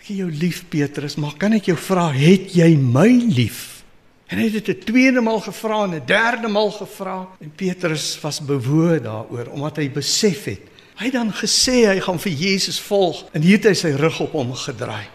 "Ek 0.00 0.06
het 0.08 0.16
jou 0.16 0.30
lief, 0.30 0.64
Petrus, 0.68 1.16
maar 1.16 1.36
kan 1.38 1.52
ek 1.52 1.66
jou 1.66 1.76
vra, 1.76 2.10
het 2.12 2.52
jy 2.52 2.76
my 2.76 3.08
lief?" 3.32 3.84
En 4.28 4.38
hy 4.38 4.44
het 4.50 4.64
dit 4.64 4.76
'n 4.76 4.84
tweede 4.84 5.20
maal 5.20 5.40
gevra 5.40 5.84
en 5.84 5.94
'n 5.94 6.06
derde 6.06 6.48
maal 6.48 6.70
gevra 6.70 7.28
en 7.40 7.52
Petrus 7.56 8.20
was 8.20 8.40
bewoe 8.40 9.00
daaroor 9.00 9.46
omdat 9.52 9.76
hy 9.76 9.90
besef 9.90 10.44
het. 10.44 10.73
Hy 10.94 11.08
het 11.10 11.16
dan 11.16 11.32
gesê 11.34 11.84
hy 11.88 11.98
gaan 12.00 12.20
vir 12.22 12.32
Jesus 12.32 12.78
volg 12.80 13.24
en 13.34 13.42
hier 13.42 13.58
het 13.58 13.72
hy 13.72 13.74
sy 13.74 13.90
rug 13.98 14.20
op 14.20 14.36
hom 14.38 14.52
gedraai. 14.54 15.10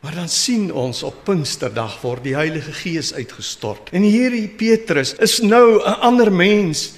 Maar 0.00 0.14
dan 0.14 0.28
sien 0.28 0.70
ons 0.72 1.02
op 1.02 1.24
Pinksterdag 1.26 1.98
word 2.00 2.22
die 2.24 2.36
Heilige 2.38 2.72
Gees 2.72 3.10
uitgestort. 3.14 3.90
En 3.92 4.06
hierdie 4.06 4.46
Petrus 4.48 5.14
is 5.18 5.40
nou 5.42 5.82
'n 5.82 6.00
ander 6.00 6.32
mens. 6.32 6.97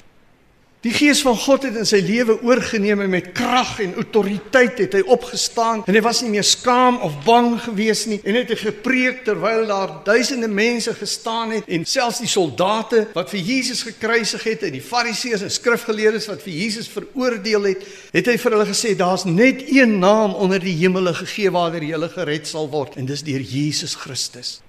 Die 0.80 0.92
Gees 0.96 1.18
van 1.20 1.34
God 1.36 1.66
het 1.66 1.74
in 1.76 1.84
sy 1.84 1.98
lewe 2.00 2.38
oorgeneem 2.40 3.02
en 3.04 3.10
met 3.12 3.26
krag 3.36 3.74
en 3.84 3.98
autoriteit 4.00 4.78
het 4.80 4.94
hy 4.96 5.02
opgestaan 5.12 5.82
en 5.84 5.92
hy 5.92 6.00
was 6.00 6.22
nie 6.24 6.30
meer 6.32 6.46
skaam 6.48 6.96
of 7.04 7.18
bang 7.26 7.50
gewees 7.66 8.06
nie 8.08 8.16
en 8.24 8.38
het 8.38 8.48
hy 8.54 8.56
gepreek 8.62 9.20
terwyl 9.26 9.66
daar 9.68 9.92
duisende 10.06 10.48
mense 10.48 10.94
gestaan 10.96 11.52
het 11.52 11.68
en 11.68 11.84
selfs 11.84 12.22
die 12.24 12.30
soldate 12.32 13.02
wat 13.12 13.28
vir 13.34 13.44
Jesus 13.50 13.84
gekruisig 13.90 14.48
het 14.48 14.64
en 14.70 14.72
die 14.78 14.80
fariseërs 14.80 15.44
en 15.44 15.52
skrifgeleerdes 15.52 16.30
wat 16.32 16.40
vir 16.48 16.56
Jesus 16.62 16.88
veroordeel 16.96 17.68
het, 17.74 17.84
het 18.16 18.32
hy 18.32 18.38
vir 18.40 18.56
hulle 18.56 18.68
gesê 18.72 18.96
daar's 18.96 19.28
net 19.28 19.60
een 19.68 19.98
naam 20.00 20.32
onder 20.32 20.64
die 20.64 20.78
hemel 20.80 21.12
gegee 21.20 21.52
waardeur 21.52 21.84
jy 21.90 22.12
gered 22.16 22.48
sal 22.48 22.72
word 22.72 22.96
en 22.96 23.04
dis 23.04 23.26
deur 23.28 23.44
Jesus 23.44 23.98
Christus. 24.00 24.62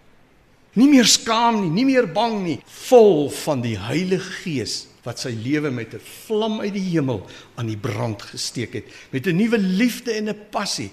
Nie 0.76 0.92
meer 0.92 1.08
skaam 1.08 1.64
nie, 1.64 1.72
nie 1.80 1.92
meer 1.96 2.12
bang 2.12 2.42
nie, 2.44 2.62
vol 2.90 3.30
van 3.46 3.64
die 3.64 3.78
Heilige 3.80 4.42
Gees 4.44 4.91
wat 5.04 5.20
sy 5.20 5.32
lewe 5.44 5.72
met 5.72 5.94
'n 5.94 6.02
vlam 6.26 6.60
uit 6.62 6.74
die 6.74 6.90
hemel 6.94 7.26
aan 7.56 7.68
die 7.68 7.78
brand 7.78 8.22
gesteek 8.22 8.74
het 8.74 8.86
met 9.12 9.28
'n 9.28 9.36
nuwe 9.36 9.58
liefde 9.58 10.12
en 10.12 10.30
'n 10.30 10.50
passie. 10.50 10.92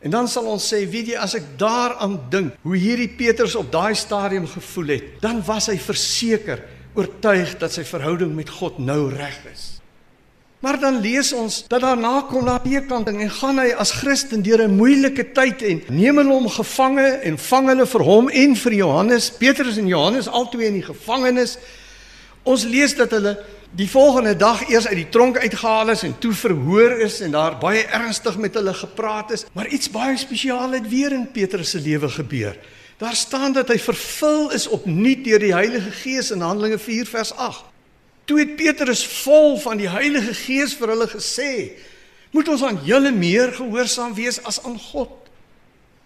En 0.00 0.10
dan 0.10 0.28
sal 0.28 0.44
ons 0.44 0.74
sê, 0.74 0.84
weet 0.88 1.06
jy, 1.06 1.16
as 1.16 1.34
ek 1.34 1.44
daaraan 1.56 2.18
dink 2.30 2.56
hoe 2.62 2.76
hierdie 2.76 3.08
Petrus 3.08 3.54
op 3.54 3.72
daai 3.72 3.94
stadium 3.94 4.46
gevoel 4.46 4.86
het, 4.86 5.04
dan 5.20 5.44
was 5.44 5.66
hy 5.66 5.78
verseker 5.78 6.60
oortuig 6.94 7.58
dat 7.58 7.72
sy 7.72 7.84
verhouding 7.84 8.34
met 8.34 8.50
God 8.50 8.78
nou 8.78 9.08
reg 9.14 9.38
is. 9.52 9.74
Maar 10.64 10.78
dan 10.80 11.00
lees 11.00 11.32
ons 11.36 11.58
dat 11.68 11.82
daarna 11.84 12.22
kom 12.28 12.44
na 12.44 12.56
teekanting 12.58 13.18
en 13.20 13.30
gaan 13.30 13.58
hy 13.60 13.74
as 13.76 13.90
Christen 14.00 14.42
deur 14.42 14.62
'n 14.64 14.76
moeilike 14.76 15.32
tyd 15.36 15.62
en 15.62 15.82
neem 15.88 16.16
hulle 16.16 16.32
hom 16.32 16.48
gevange 16.48 17.08
en 17.20 17.36
vang 17.38 17.68
hulle 17.68 17.86
vir 17.86 18.02
hom 18.02 18.28
en 18.28 18.56
vir 18.56 18.72
Johannes, 18.72 19.30
Petrus 19.30 19.76
en 19.76 19.86
Johannes 19.86 20.28
albei 20.28 20.66
in 20.66 20.80
die 20.80 20.88
gevangenis. 20.88 21.58
Ons 22.44 22.66
lees 22.68 22.92
dat 22.96 23.10
hulle 23.16 23.38
die 23.74 23.88
volgende 23.90 24.36
dag 24.36 24.60
eers 24.68 24.86
uit 24.86 24.98
die 25.00 25.08
tronk 25.08 25.38
uitgehaal 25.40 25.94
is 25.94 26.04
en 26.04 26.12
toe 26.20 26.34
verhoor 26.36 26.98
is 27.02 27.18
en 27.24 27.32
daar 27.34 27.56
baie 27.58 27.82
ernstig 27.88 28.36
met 28.38 28.54
hulle 28.54 28.74
gepraat 28.76 29.32
is, 29.34 29.46
maar 29.56 29.70
iets 29.72 29.90
baie 29.90 30.16
spesiaal 30.20 30.76
het 30.76 30.88
weer 30.88 31.16
in 31.16 31.30
Petrus 31.32 31.72
se 31.74 31.80
lewe 31.80 32.08
gebeur. 32.08 32.58
Daar 33.00 33.16
staan 33.16 33.56
dat 33.56 33.72
hy 33.72 33.78
vervul 33.80 34.52
is 34.54 34.68
opnuut 34.68 35.24
deur 35.24 35.40
die 35.42 35.54
Heilige 35.54 35.90
Gees 36.04 36.30
in 36.30 36.44
Handelinge 36.44 36.78
4 36.78 37.08
vers 37.10 37.32
8. 37.32 37.64
Toe 38.28 38.38
het 38.38 38.54
Petrus 38.56 39.02
vol 39.24 39.58
van 39.60 39.80
die 39.80 39.88
Heilige 39.90 40.36
Gees 40.36 40.76
vir 40.78 40.94
hulle 40.94 41.08
gesê: 41.10 41.74
"Moet 42.30 42.48
ons 42.48 42.62
aan 42.62 42.80
julle 42.84 43.10
meer 43.10 43.52
gehoorsaam 43.52 44.14
wees 44.14 44.42
as 44.44 44.62
aan 44.62 44.78
God?" 44.78 45.23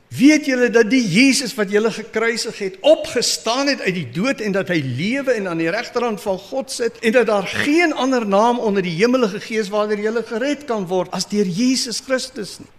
Weet 0.09 0.47
julle 0.49 0.71
dat 0.73 0.89
die 0.89 1.03
Jesus 1.05 1.53
wat 1.59 1.69
julle 1.69 1.91
gekruisig 1.93 2.57
het, 2.59 2.77
opgestaan 2.81 3.69
het 3.69 3.83
uit 3.85 3.95
die 3.95 4.07
dood 4.15 4.41
en 4.41 4.55
dat 4.57 4.71
hy 4.73 4.79
lewe 4.81 5.35
en 5.37 5.51
aan 5.51 5.61
die 5.61 5.69
regterhand 5.69 6.23
van 6.25 6.39
God 6.41 6.73
sit 6.73 6.97
en 7.05 7.13
dat 7.13 7.27
daar 7.29 7.47
geen 7.47 7.93
ander 7.93 8.25
naam 8.25 8.59
onder 8.59 8.83
die 8.83 8.95
hemelse 8.97 9.41
gees 9.45 9.69
waardeur 9.69 10.01
julle 10.01 10.23
gered 10.25 10.65
kan 10.69 10.87
word 10.89 11.13
as 11.13 11.29
deur 11.29 11.45
Jesus 11.45 12.01
Christus 12.07 12.57
nie. 12.63 12.71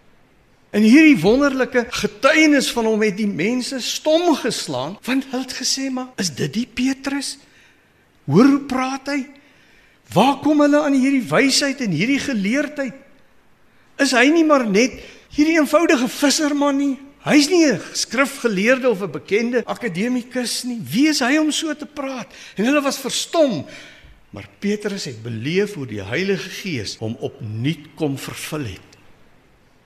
En 0.74 0.86
hierdie 0.86 1.18
wonderlike 1.22 1.86
getuienis 2.02 2.70
van 2.74 2.86
hom 2.90 3.02
het 3.06 3.18
die 3.18 3.30
mense 3.30 3.78
stom 3.82 4.32
geslaan 4.38 4.96
want 5.06 5.28
hulle 5.30 5.46
het 5.46 5.54
gesê 5.58 5.90
maar 5.94 6.10
is 6.22 6.32
dit 6.34 6.54
die 6.54 6.66
Petrus? 6.66 7.36
Hoor 8.30 8.50
hoe 8.56 8.64
praat 8.70 9.10
hy? 9.14 9.20
Waar 10.14 10.40
kom 10.42 10.62
hulle 10.66 10.82
aan 10.82 10.98
hierdie 10.98 11.26
wysheid 11.30 11.82
en 11.86 11.94
hierdie 11.94 12.22
geleerdheid? 12.22 12.98
Is 14.02 14.16
hy 14.18 14.26
nie 14.34 14.46
maar 14.46 14.66
net 14.66 14.98
hierdie 15.38 15.60
eenvoudige 15.60 16.10
visserman 16.10 16.78
nie? 16.82 16.98
Hy's 17.26 17.50
nie 17.50 17.66
'n 17.68 17.82
skrifgeleerde 17.94 18.90
of 18.90 19.02
'n 19.02 19.12
bekende 19.12 19.64
akademikus 19.66 20.64
nie. 20.64 20.80
Wie 20.80 21.08
is 21.10 21.20
hy 21.20 21.38
om 21.38 21.52
so 21.52 21.76
te 21.76 21.86
praat? 21.86 22.28
En 22.56 22.66
hulle 22.66 22.82
was 22.82 23.00
verstom. 23.00 23.66
Maar 24.30 24.48
Petrus 24.60 25.06
het 25.06 25.24
beleef 25.24 25.74
hoe 25.74 25.86
die 25.86 26.04
Heilige 26.04 26.50
Gees 26.50 26.96
hom 26.98 27.16
opnuut 27.20 27.96
kom 27.96 28.18
vervul 28.18 28.64
het. 28.64 28.90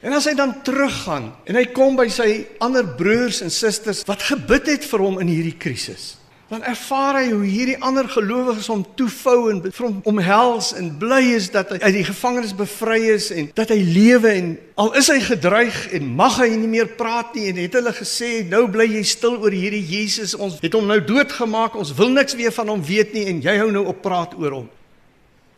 En 0.02 0.12
as 0.14 0.26
hy 0.26 0.34
dan 0.34 0.62
teruggaan 0.64 1.36
en 1.46 1.56
hy 1.56 1.66
kom 1.66 1.96
by 1.96 2.10
sy 2.10 2.46
ander 2.60 2.84
broers 2.96 3.42
en 3.42 3.52
susters 3.52 4.04
wat 4.04 4.22
gebid 4.22 4.68
het 4.68 4.86
vir 4.86 5.00
hom 5.00 5.20
in 5.20 5.28
hierdie 5.28 5.58
krisis 5.58 6.18
dan 6.52 6.64
ervaar 6.68 7.18
hy 7.22 7.30
hoe 7.32 7.46
hierdie 7.48 7.78
ander 7.82 8.08
gelowiges 8.12 8.68
hom 8.70 8.84
toefou 9.00 9.50
en 9.52 9.62
hom 9.78 10.02
omhels 10.10 10.74
en 10.78 10.90
bly 11.00 11.22
is 11.38 11.48
dat 11.54 11.72
hy 11.72 11.80
uit 11.82 11.96
die 11.96 12.06
gevangenis 12.08 12.54
bevry 12.58 13.00
is 13.14 13.30
en 13.34 13.48
dat 13.56 13.72
hy 13.74 13.80
lewe 13.80 14.34
en 14.34 14.52
al 14.84 14.92
is 15.00 15.10
hy 15.14 15.20
gedreig 15.24 15.80
en 15.96 16.12
mag 16.20 16.38
hy 16.42 16.50
nie 16.52 16.70
meer 16.70 16.92
praat 17.00 17.34
nie 17.38 17.48
en 17.52 17.62
het 17.64 17.78
hulle 17.80 17.96
gesê 17.96 18.32
nou 18.50 18.66
bly 18.72 18.90
jy 18.98 19.04
stil 19.08 19.40
oor 19.40 19.56
hierdie 19.56 19.84
Jesus. 19.84 20.36
Ons 20.36 20.60
het 20.62 20.76
hom 20.76 20.88
nou 20.90 21.00
doodgemaak. 21.04 21.78
Ons 21.80 21.94
wil 21.98 22.12
niks 22.14 22.36
weer 22.38 22.54
van 22.54 22.74
hom 22.74 22.84
weet 22.86 23.16
nie 23.16 23.26
en 23.32 23.42
jy 23.46 23.56
hou 23.62 23.70
nou 23.74 23.86
op 23.90 24.04
praat 24.04 24.36
oor 24.38 24.60
hom. 24.60 24.70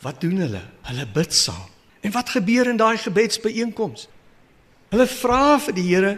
Wat 0.06 0.22
doen 0.22 0.44
hulle? 0.46 0.62
Hulle 0.86 1.08
bid 1.16 1.34
saam. 1.34 1.66
En 2.06 2.14
wat 2.14 2.30
gebeur 2.30 2.70
in 2.70 2.78
daai 2.78 2.98
gebedsbijeenkoms 3.02 4.08
hulle 4.94 5.08
vra 5.10 5.58
vir 5.60 5.76
die 5.76 5.88
Here 5.90 6.14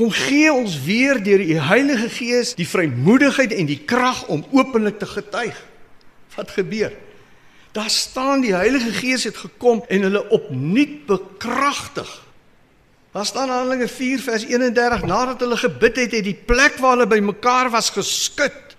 Kom 0.00 0.14
gee 0.16 0.48
ons 0.48 0.78
weer 0.80 1.18
deur 1.20 1.42
u 1.44 1.56
Heilige 1.60 2.08
Gees 2.08 2.54
die 2.56 2.64
vrymoedigheid 2.64 3.52
en 3.52 3.66
die 3.68 3.82
krag 3.84 4.22
om 4.32 4.46
openlik 4.56 4.96
te 4.96 5.04
getuig. 5.06 5.58
Wat 6.32 6.54
gebeur? 6.56 6.94
Daar 7.76 7.90
staan 7.92 8.40
die 8.40 8.54
Heilige 8.54 8.94
Gees 8.96 9.26
het 9.28 9.36
gekom 9.36 9.82
en 9.92 10.06
hulle 10.08 10.22
opnuut 10.32 11.04
bekragtig. 11.04 12.08
Daar 13.12 13.28
staan 13.28 13.52
Handelinge 13.52 13.90
4 13.92 14.24
vers 14.24 14.48
31 14.48 15.04
nadat 15.04 15.44
hulle 15.44 15.60
gebid 15.60 15.96
het, 16.06 16.16
het 16.16 16.24
die 16.24 16.38
plek 16.48 16.80
waar 16.80 16.96
hulle 16.96 17.10
bymekaar 17.10 17.68
was 17.68 17.92
geskud. 17.92 18.76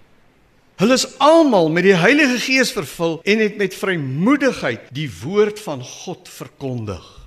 Hulle 0.82 0.98
is 0.98 1.06
almal 1.22 1.70
met 1.70 1.86
die 1.86 1.98
Heilige 2.02 2.42
Gees 2.50 2.74
vervul 2.74 3.20
en 3.22 3.46
het 3.46 3.62
met 3.62 3.78
vrymoedigheid 3.78 4.90
die 4.90 5.10
woord 5.22 5.62
van 5.70 5.86
God 5.86 6.26
verkondig. 6.42 7.21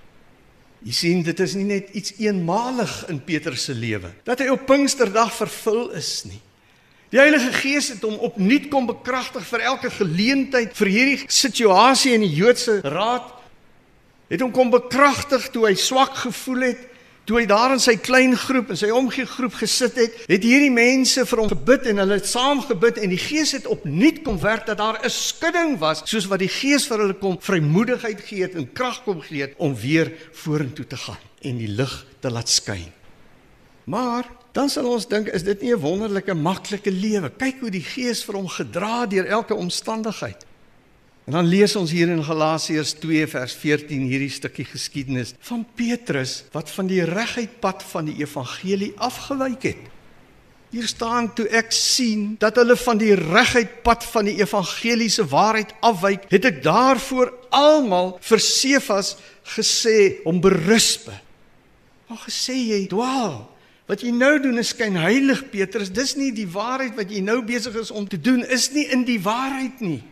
Jy 0.84 0.92
sien 0.92 1.22
dit 1.24 1.38
is 1.40 1.54
nie 1.56 1.64
net 1.64 1.94
iets 1.96 2.12
eenmalig 2.20 2.92
in 3.08 3.22
Petrus 3.24 3.70
se 3.70 3.74
lewe 3.76 4.10
dat 4.26 4.42
hy 4.42 4.50
op 4.52 4.66
Pinksterdag 4.68 5.32
vervul 5.32 5.86
is 5.96 6.26
nie. 6.28 6.40
Die 7.14 7.20
Heilige 7.20 7.52
Gees 7.54 7.92
het 7.94 8.02
hom 8.04 8.18
opnuut 8.26 8.66
kom 8.72 8.88
bekragtig 8.90 9.46
vir 9.48 9.64
elke 9.70 9.90
geleentheid 9.94 10.74
vir 10.76 10.90
hierdie 10.90 11.28
situasie 11.30 12.16
in 12.16 12.24
die 12.26 12.32
Joodse 12.34 12.80
raad. 12.82 13.30
Het 14.28 14.42
hom 14.42 14.50
kom 14.52 14.72
bekragtig 14.72 15.46
toe 15.54 15.68
hy 15.68 15.76
swak 15.78 16.18
gevoel 16.24 16.68
het 16.72 16.82
Toe 17.24 17.38
hy 17.40 17.44
daar 17.48 17.72
in 17.72 17.80
sy 17.80 17.94
klein 17.96 18.34
groep 18.36 18.74
en 18.74 18.76
sy 18.76 18.90
omgee 18.92 19.24
groep 19.24 19.54
gesit 19.56 19.96
het, 19.96 20.16
het 20.28 20.42
hierdie 20.44 20.72
mense 20.72 21.22
vir 21.24 21.40
hom 21.40 21.48
gebid 21.48 21.86
en 21.88 22.02
hulle 22.02 22.18
het 22.18 22.28
saam 22.28 22.60
gebid 22.60 23.00
en 23.00 23.14
die 23.14 23.20
Gees 23.20 23.54
het 23.56 23.68
opnuut 23.72 24.20
kom 24.26 24.36
werk 24.42 24.66
dat 24.68 24.76
daar 24.76 25.00
'n 25.00 25.10
skudding 25.10 25.78
was, 25.80 26.02
soos 26.04 26.28
wat 26.28 26.44
die 26.44 26.52
Gees 26.52 26.84
vir 26.86 27.00
hulle 27.00 27.16
kom 27.16 27.38
vrymoedigheid 27.40 28.20
gee 28.20 28.42
het 28.42 28.54
en 28.54 28.68
krag 28.72 29.04
kom 29.04 29.22
gee 29.24 29.40
het 29.40 29.54
om 29.56 29.72
weer 29.74 30.12
vorentoe 30.32 30.86
te 30.86 30.96
gaan 30.96 31.22
en 31.40 31.58
die 31.58 31.68
lig 31.68 32.06
te 32.20 32.30
laat 32.30 32.48
skyn. 32.48 32.92
Maar 33.84 34.28
dan 34.52 34.68
sal 34.68 34.84
ons 34.84 35.08
dink, 35.08 35.28
is 35.28 35.42
dit 35.42 35.62
nie 35.62 35.72
'n 35.72 35.80
wonderlike 35.80 36.34
maklike 36.34 36.90
lewe? 36.90 37.30
Kyk 37.30 37.60
hoe 37.60 37.70
die 37.70 37.84
Gees 37.84 38.24
vir 38.24 38.34
hom 38.34 38.48
gedra 38.48 39.06
deur 39.06 39.26
elke 39.26 39.54
omstandigheid. 39.54 40.44
En 41.24 41.32
dan 41.32 41.46
lees 41.48 41.72
ons 41.76 41.88
hier 41.88 42.10
in 42.12 42.20
Galasiërs 42.24 42.98
2 43.00 43.26
vers 43.32 43.54
14 43.56 44.02
hierdie 44.10 44.32
stukkie 44.32 44.66
geskiedenis 44.68 45.32
van 45.48 45.64
Petrus 45.76 46.42
wat 46.52 46.68
van 46.74 46.90
die 46.90 47.00
reguit 47.08 47.60
pad 47.64 47.80
van 47.94 48.10
die 48.10 48.18
evangelie 48.20 48.92
afgewyk 49.00 49.64
het. 49.70 49.86
Hier 50.74 50.88
staan 50.90 51.30
toe 51.38 51.46
ek 51.54 51.72
sien 51.72 52.34
dat 52.42 52.58
hulle 52.60 52.76
van 52.76 53.00
die 53.00 53.14
reguit 53.16 53.80
pad 53.86 54.04
van 54.10 54.28
die 54.28 54.36
evangeliese 54.42 55.24
waarheid 55.30 55.72
afwyk, 55.86 56.26
het 56.28 56.48
ek 56.50 56.60
daarvoor 56.64 57.30
almal 57.54 58.16
vir 58.20 58.42
Sefas 58.42 59.14
gesê 59.54 60.20
om 60.28 60.42
beruspe. 60.44 61.14
Maar 62.10 62.24
gesê 62.26 62.58
jy 62.58 62.80
dwaal. 62.90 63.44
Wat 63.88 64.02
jy 64.04 64.10
nou 64.16 64.34
doen 64.42 64.58
is 64.60 64.74
skyn 64.74 64.96
heilig 64.98 65.44
Petrus. 65.52 65.92
Dis 65.94 66.16
nie 66.18 66.32
die 66.34 66.48
waarheid 66.50 66.98
wat 66.98 67.12
jy 67.12 67.22
nou 67.24 67.38
besig 67.46 67.76
is 67.80 67.92
om 67.94 68.08
te 68.08 68.20
doen 68.20 68.42
is 68.44 68.72
nie 68.74 68.88
in 68.92 69.06
die 69.08 69.20
waarheid 69.22 69.80
nie. 69.84 70.02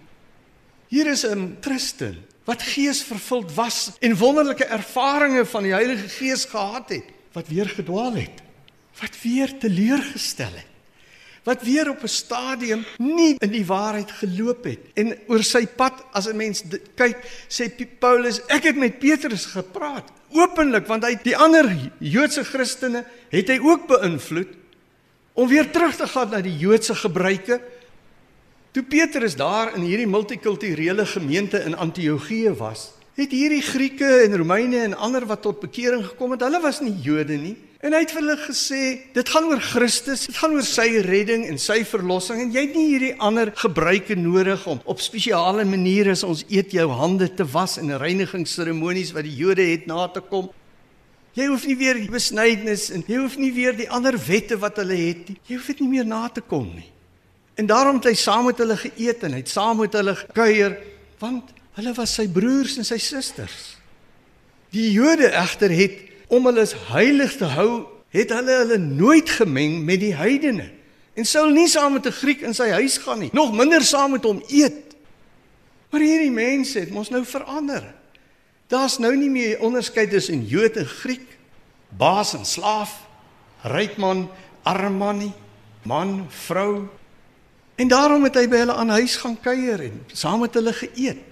Hier 0.92 1.08
is 1.08 1.24
'n 1.24 1.56
Christen 1.60 2.24
wat 2.44 2.62
geesvervuld 2.62 3.54
was 3.54 3.92
en 4.00 4.16
wonderlike 4.16 4.64
ervarings 4.64 5.48
van 5.48 5.62
die 5.62 5.72
Heilige 5.72 6.08
Gees 6.08 6.44
gehad 6.44 6.88
het, 6.88 7.04
wat 7.32 7.48
weer 7.48 7.68
gedwaal 7.68 8.12
het, 8.12 8.42
wat 9.00 9.16
weer 9.22 9.58
teleurgestel 9.58 10.52
het, 10.52 10.68
wat 11.44 11.62
weer 11.62 11.88
op 11.90 12.02
'n 12.02 12.08
stadium 12.08 12.84
nie 12.98 13.36
in 13.38 13.50
die 13.50 13.64
waarheid 13.66 14.10
geloop 14.10 14.64
het. 14.64 14.80
En 14.94 15.16
oor 15.28 15.42
sy 15.42 15.66
pad 15.66 16.04
as 16.12 16.28
'n 16.28 16.36
mens 16.36 16.62
kyk, 16.94 17.16
sê 17.48 17.72
Paulus, 17.98 18.40
ek 18.46 18.62
het 18.62 18.76
met 18.76 18.98
Petrus 18.98 19.46
gepraat, 19.46 20.12
openlik, 20.28 20.86
want 20.86 21.04
hy 21.04 21.16
die 21.22 21.36
ander 21.36 21.90
Joodse 21.98 22.44
Christene 22.44 23.04
het 23.30 23.48
hy 23.48 23.58
ook 23.58 23.86
beïnvloed 23.86 24.48
om 25.32 25.48
weer 25.48 25.70
terug 25.70 25.96
te 25.96 26.06
gaan 26.06 26.30
na 26.30 26.40
die 26.40 26.58
Joodse 26.58 26.94
gebruike. 26.94 27.60
Toe 28.72 28.82
Petrus 28.88 29.34
daar 29.36 29.74
in 29.76 29.82
hierdie 29.84 30.08
multikulturele 30.08 31.04
gemeente 31.06 31.58
in 31.60 31.74
Antiochië 31.76 32.54
was, 32.56 32.86
het 33.20 33.34
hierdie 33.36 33.60
Grieke 33.60 34.06
en 34.24 34.36
Romeine 34.40 34.78
en 34.86 34.94
ander 34.96 35.26
wat 35.28 35.42
tot 35.44 35.58
bekering 35.60 36.06
gekom 36.06 36.32
het, 36.32 36.40
hulle 36.40 36.60
was 36.62 36.78
nie 36.80 36.94
Jode 37.04 37.36
nie. 37.36 37.52
En 37.84 37.92
hy 37.92 38.00
het 38.00 38.14
vir 38.14 38.22
hulle 38.22 38.36
gesê, 38.40 38.80
dit 39.12 39.32
gaan 39.34 39.50
oor 39.50 39.60
Christus, 39.60 40.22
dit 40.30 40.38
gaan 40.40 40.54
oor 40.56 40.64
sy 40.64 40.86
redding 41.04 41.44
en 41.50 41.60
sy 41.60 41.82
verlossing 41.84 42.40
en 42.46 42.54
jy 42.54 42.62
het 42.64 42.78
nie 42.78 42.86
hierdie 42.94 43.10
ander 43.20 43.50
gebruike 43.60 44.16
nodig 44.16 44.64
om 44.64 44.80
op 44.88 45.04
spesiale 45.04 45.68
maniere 45.68 46.16
as 46.16 46.24
ons 46.24 46.40
eet 46.48 46.72
jou 46.72 46.88
hande 46.96 47.28
te 47.28 47.44
was 47.52 47.76
in 47.82 47.92
reinigingsseremonies 47.92 49.12
wat 49.12 49.28
die 49.28 49.34
Jode 49.36 49.68
het 49.68 49.84
na 49.90 50.06
te 50.08 50.24
kom. 50.24 50.48
Jy 51.36 51.50
hoef 51.52 51.68
nie 51.68 51.76
weer 51.76 52.00
besnydenis 52.08 52.88
en 52.96 53.04
jy 53.04 53.20
hoef 53.20 53.36
nie 53.36 53.52
weer 53.52 53.76
die 53.76 53.90
ander 53.92 54.16
wette 54.16 54.56
wat 54.64 54.80
hulle 54.80 54.96
het 54.96 55.28
nie. 55.28 55.38
Jy 55.50 55.60
hoef 55.60 55.70
dit 55.74 55.84
nie 55.84 55.92
meer 55.98 56.08
na 56.08 56.24
te 56.32 56.40
kom 56.40 56.72
nie. 56.72 56.88
En 57.54 57.66
daarom 57.66 57.98
het 58.00 58.08
hy 58.12 58.14
saam 58.16 58.46
met 58.48 58.58
hulle 58.58 58.76
geëet 58.80 59.26
en 59.26 59.36
hy 59.36 59.42
het 59.42 59.52
saam 59.52 59.82
met 59.82 59.92
hulle 59.92 60.16
kuier 60.32 60.78
want 61.22 61.52
hulle 61.76 61.92
was 61.94 62.14
sy 62.18 62.26
broers 62.28 62.78
en 62.80 62.86
sy 62.86 62.98
susters. 62.98 63.76
Die 64.72 64.90
Jode 64.90 65.28
egter 65.36 65.70
het 65.70 65.98
om 66.32 66.48
hulle 66.48 66.64
as 66.64 66.72
heilig 66.88 67.36
te 67.36 67.48
hou, 67.52 67.84
het 68.12 68.32
hulle 68.32 68.56
hulle 68.62 68.78
nooit 68.80 69.28
gemeng 69.38 69.82
met 69.84 70.00
die 70.00 70.14
heidene. 70.16 70.70
En 71.12 71.28
sou 71.28 71.44
nie 71.52 71.68
saam 71.68 71.92
met 71.92 72.06
'n 72.06 72.12
Griek 72.12 72.40
in 72.40 72.54
sy 72.54 72.70
huis 72.70 72.96
gaan 72.98 73.18
nie, 73.20 73.30
nog 73.32 73.52
minder 73.52 73.82
saam 73.82 74.10
met 74.12 74.24
hom 74.24 74.42
eet. 74.48 74.96
Maar 75.90 76.00
hierdie 76.00 76.30
mense 76.30 76.78
het 76.78 76.90
mos 76.90 77.10
nou 77.10 77.24
verander. 77.24 77.94
Daar's 78.68 78.98
nou 78.98 79.16
nie 79.16 79.30
meer 79.30 79.60
onderskeid 79.60 80.10
tussen 80.10 80.46
Jood 80.46 80.76
en 80.76 80.86
Griek, 80.86 81.38
baas 81.88 82.32
en 82.34 82.44
slaaf, 82.44 83.06
ryk 83.62 83.96
man, 83.96 84.30
arm 84.62 84.96
man 84.96 85.18
nie, 85.18 85.32
man, 85.82 86.26
vrou. 86.30 86.88
En 87.74 87.88
daarom 87.88 88.24
het 88.24 88.34
hy 88.36 88.46
by 88.48 88.62
hulle 88.62 88.74
aan 88.74 88.92
huis 88.98 89.16
gaan 89.16 89.38
kuier 89.40 89.80
en 89.80 90.02
saam 90.12 90.40
met 90.44 90.54
hulle 90.54 90.72
geëet. 90.72 91.22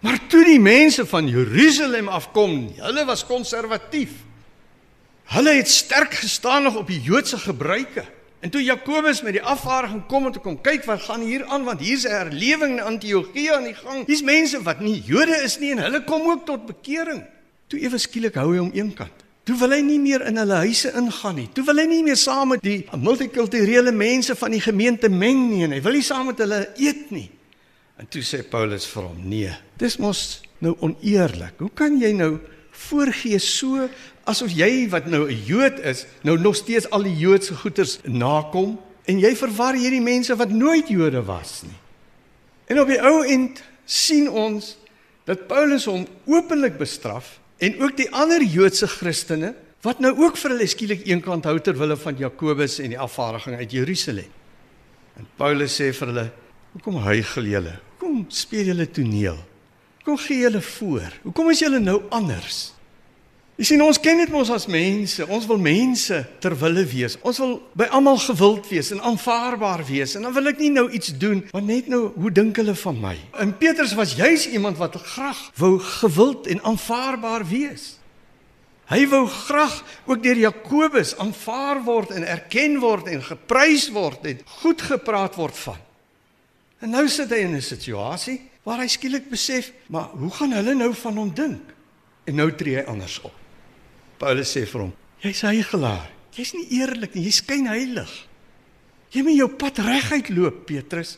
Maar 0.00 0.20
toe 0.30 0.44
die 0.44 0.60
mense 0.60 1.06
van 1.06 1.28
Jerusalem 1.28 2.08
afkom, 2.08 2.72
hulle 2.78 3.04
was 3.04 3.26
konservatief. 3.26 4.22
Hulle 5.34 5.56
het 5.58 5.68
sterk 5.68 6.14
gestaan 6.14 6.62
nog 6.62 6.76
op 6.76 6.86
die 6.86 7.00
Joodse 7.00 7.38
gebruike. 7.38 8.04
En 8.40 8.50
toe 8.50 8.62
Jakobus 8.62 9.22
met 9.22 9.32
die 9.32 9.42
afvaardiging 9.42 10.06
kom 10.06 10.26
om 10.26 10.32
te 10.32 10.38
kom 10.38 10.60
kyk 10.60 10.84
wat 10.86 11.02
gaan 11.08 11.24
hier 11.26 11.44
aan 11.44 11.64
want 11.64 11.80
hier's 11.80 12.04
'n 12.06 12.14
herlewing 12.14 12.78
in 12.78 12.84
Antiochië 12.84 13.50
aan 13.50 13.64
die 13.64 13.74
gang. 13.74 14.06
Hier's 14.06 14.22
mense 14.22 14.62
wat 14.62 14.80
nie 14.80 15.02
Jode 15.02 15.42
is 15.42 15.58
nie 15.58 15.70
en 15.70 15.78
hulle 15.78 16.04
kom 16.04 16.30
ook 16.30 16.46
tot 16.46 16.66
bekering. 16.66 17.24
Toe 17.66 17.80
ewe 17.80 17.98
skielik 17.98 18.34
hou 18.34 18.52
hy 18.52 18.58
hom 18.58 18.70
eenkant. 18.72 19.25
Toe 19.46 19.54
wil 19.60 19.76
hy 19.76 19.82
nie 19.86 20.00
meer 20.02 20.24
in 20.26 20.40
hulle 20.40 20.56
huise 20.64 20.90
ingaan 20.98 21.36
nie. 21.38 21.46
Toe 21.54 21.62
wil 21.68 21.78
hy 21.78 21.86
nie 21.86 22.02
meer 22.02 22.18
saam 22.18 22.50
met 22.50 22.64
die 22.66 22.80
multikulturele 22.98 23.92
mense 23.94 24.34
van 24.34 24.50
die 24.50 24.60
gemeente 24.60 25.08
meng 25.08 25.44
nie 25.52 25.62
en 25.68 25.76
hy 25.76 25.78
wil 25.84 25.94
nie 25.94 26.06
saam 26.06 26.26
met 26.32 26.42
hulle 26.42 26.64
eet 26.82 27.12
nie. 27.14 27.28
En 27.96 28.08
toe 28.10 28.24
sê 28.26 28.42
Paulus 28.42 28.88
vir 28.90 29.06
hom: 29.06 29.20
"Nee, 29.28 29.54
dis 29.78 29.96
mos 30.02 30.42
nou 30.58 30.74
oneerlik. 30.80 31.58
Hoe 31.58 31.70
kan 31.74 31.98
jy 32.00 32.12
nou 32.16 32.36
voorgee 32.86 33.38
so 33.40 33.88
asof 34.28 34.52
jy 34.52 34.88
wat 34.92 35.06
nou 35.06 35.26
'n 35.28 35.44
Jood 35.46 35.78
is, 35.80 36.06
nou 36.22 36.38
nog 36.38 36.56
steeds 36.56 36.90
al 36.90 37.02
die 37.02 37.16
Joodse 37.16 37.54
goeders 37.54 37.98
nakom 38.04 38.78
en 39.04 39.18
jy 39.18 39.36
verwar 39.36 39.74
hierdie 39.74 40.02
mense 40.02 40.36
wat 40.36 40.50
nooit 40.50 40.88
Jode 40.88 41.22
was 41.24 41.62
nie. 41.62 41.78
En 42.66 42.80
op 42.80 42.88
die 42.88 43.00
ou 43.00 43.24
end 43.24 43.62
sien 43.84 44.30
ons 44.30 44.76
dat 45.24 45.46
Paulus 45.46 45.84
hom 45.84 46.06
openlik 46.26 46.78
bestraf 46.78 47.38
en 47.58 47.80
ook 47.82 47.96
die 47.96 48.10
ander 48.12 48.42
Joodse 48.44 48.88
Christene 48.88 49.54
wat 49.86 50.00
nou 50.02 50.12
ook 50.18 50.38
vir 50.40 50.54
hulle 50.54 50.68
skielik 50.68 51.04
eenkant 51.06 51.46
hou 51.46 51.56
ter 51.62 51.76
wille 51.78 51.96
van 51.96 52.18
Jakobus 52.18 52.78
en 52.82 52.92
die 52.92 53.00
afvaardiging 53.00 53.56
uit 53.60 53.72
Jerusalem. 53.72 54.30
En 55.16 55.28
Paulus 55.38 55.76
sê 55.80 55.92
vir 55.94 56.12
hulle: 56.12 56.30
"Hoekom 56.72 56.96
huigel 57.06 57.44
julle? 57.44 57.76
Hoekom 57.96 58.24
speel 58.28 58.72
julle 58.72 58.90
toneel? 58.90 59.38
Hoekom 59.98 60.18
gee 60.26 60.38
julle 60.38 60.60
voor? 60.60 61.12
Hoekom 61.22 61.50
is 61.50 61.60
julle 61.60 61.80
nou 61.80 62.02
anders?" 62.10 62.75
Jy 63.56 63.64
sien 63.70 63.80
ons 63.80 63.96
ken 63.96 64.18
dit 64.20 64.28
mos 64.28 64.50
as 64.52 64.66
mense. 64.68 65.24
Ons 65.32 65.46
wil 65.48 65.56
mense 65.56 66.16
ter 66.44 66.52
wille 66.60 66.82
wees. 66.90 67.14
Ons 67.24 67.38
wil 67.40 67.54
by 67.72 67.86
almal 67.96 68.18
gewild 68.20 68.66
wees 68.68 68.90
en 68.92 69.00
aanvaarbaar 69.00 69.80
wees. 69.88 70.12
En 70.18 70.26
dan 70.28 70.34
wil 70.36 70.50
ek 70.50 70.58
nie 70.60 70.72
nou 70.74 70.84
iets 70.92 71.14
doen 71.16 71.40
wat 71.54 71.64
net 71.64 71.88
nou 71.88 72.10
hoe 72.20 72.32
dink 72.36 72.60
hulle 72.60 72.74
van 72.76 72.98
my? 73.00 73.14
En 73.40 73.54
Petrus 73.56 73.94
was 73.96 74.12
juis 74.18 74.44
iemand 74.52 74.76
wat 74.76 74.98
graag 75.00 75.40
wou 75.56 75.78
gewild 75.80 76.50
en 76.52 76.60
aanvaarbaar 76.68 77.46
wees. 77.48 77.94
Hy 78.92 79.00
wou 79.10 79.24
graag 79.24 79.78
ook 80.04 80.20
deur 80.22 80.42
Jakobus 80.44 81.14
aanvaar 81.16 81.80
word 81.88 82.12
en 82.12 82.28
erken 82.28 82.76
word 82.84 83.08
en 83.08 83.24
geprys 83.24 83.88
word 83.94 84.28
en 84.28 84.44
goed 84.60 84.84
gepraat 84.84 85.40
word 85.40 85.56
van. 85.64 85.80
En 86.84 86.92
nou 86.92 87.06
sit 87.08 87.32
hy 87.32 87.40
in 87.48 87.56
'n 87.56 87.64
situasie 87.64 88.36
waar 88.68 88.84
hy 88.84 88.86
skielik 88.86 89.30
besef, 89.30 89.72
maar 89.88 90.12
hoe 90.12 90.30
gaan 90.30 90.52
hulle 90.52 90.74
nou 90.74 90.92
van 90.94 91.16
hom 91.16 91.34
dink? 91.34 91.74
En 92.26 92.34
nou 92.34 92.52
tree 92.52 92.76
hy 92.76 92.84
anders 92.84 93.20
op. 93.24 93.45
Paulus 94.18 94.52
sê 94.56 94.66
vir 94.66 94.80
hom: 94.86 94.92
"Jy's 95.22 95.40
heiligelaar. 95.46 96.10
Jy's 96.36 96.52
nie 96.54 96.66
eerlik 96.80 97.14
nie. 97.14 97.24
Jy 97.24 97.32
skyn 97.32 97.66
heilig. 97.70 98.12
Jy 99.14 99.22
moet 99.22 99.38
jou 99.38 99.48
pad 99.48 99.78
reguit 99.78 100.28
loop, 100.36 100.66
Petrus. 100.68 101.16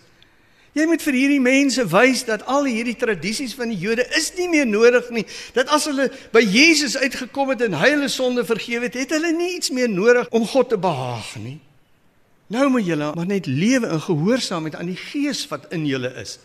Jy 0.77 0.85
moet 0.87 1.03
vir 1.03 1.17
hierdie 1.17 1.41
mense 1.43 1.83
wys 1.91 2.21
dat 2.29 2.45
al 2.47 2.69
hierdie 2.69 2.95
tradisies 2.99 3.55
van 3.59 3.73
die 3.73 3.79
Jode 3.81 4.05
is 4.15 4.29
nie 4.37 4.47
meer 4.53 4.69
nodig 4.69 5.09
nie. 5.11 5.25
Dat 5.57 5.71
as 5.75 5.89
hulle 5.91 6.07
by 6.35 6.43
Jesus 6.45 6.95
uitgekom 7.01 7.55
het 7.55 7.65
en 7.67 7.75
hy 7.81 7.95
hulle 7.97 8.11
sonde 8.13 8.45
vergewe 8.47 8.87
het, 8.87 8.99
het 9.01 9.15
hulle 9.17 9.33
nie 9.35 9.57
iets 9.57 9.73
meer 9.75 9.91
nodig 9.91 10.29
om 10.31 10.47
God 10.47 10.71
te 10.71 10.79
behaag 10.79 11.33
nie. 11.43 11.57
Nou 12.53 12.69
moet 12.73 12.87
julle 12.87 13.11
maar 13.17 13.29
net 13.29 13.49
lewe 13.51 13.91
in 13.91 14.05
gehoorsaamheid 14.07 14.77
aan 14.79 14.93
die 14.93 15.01
Gees 15.01 15.43
wat 15.51 15.67
in 15.75 15.89
julle 15.89 16.13
is. 16.21 16.39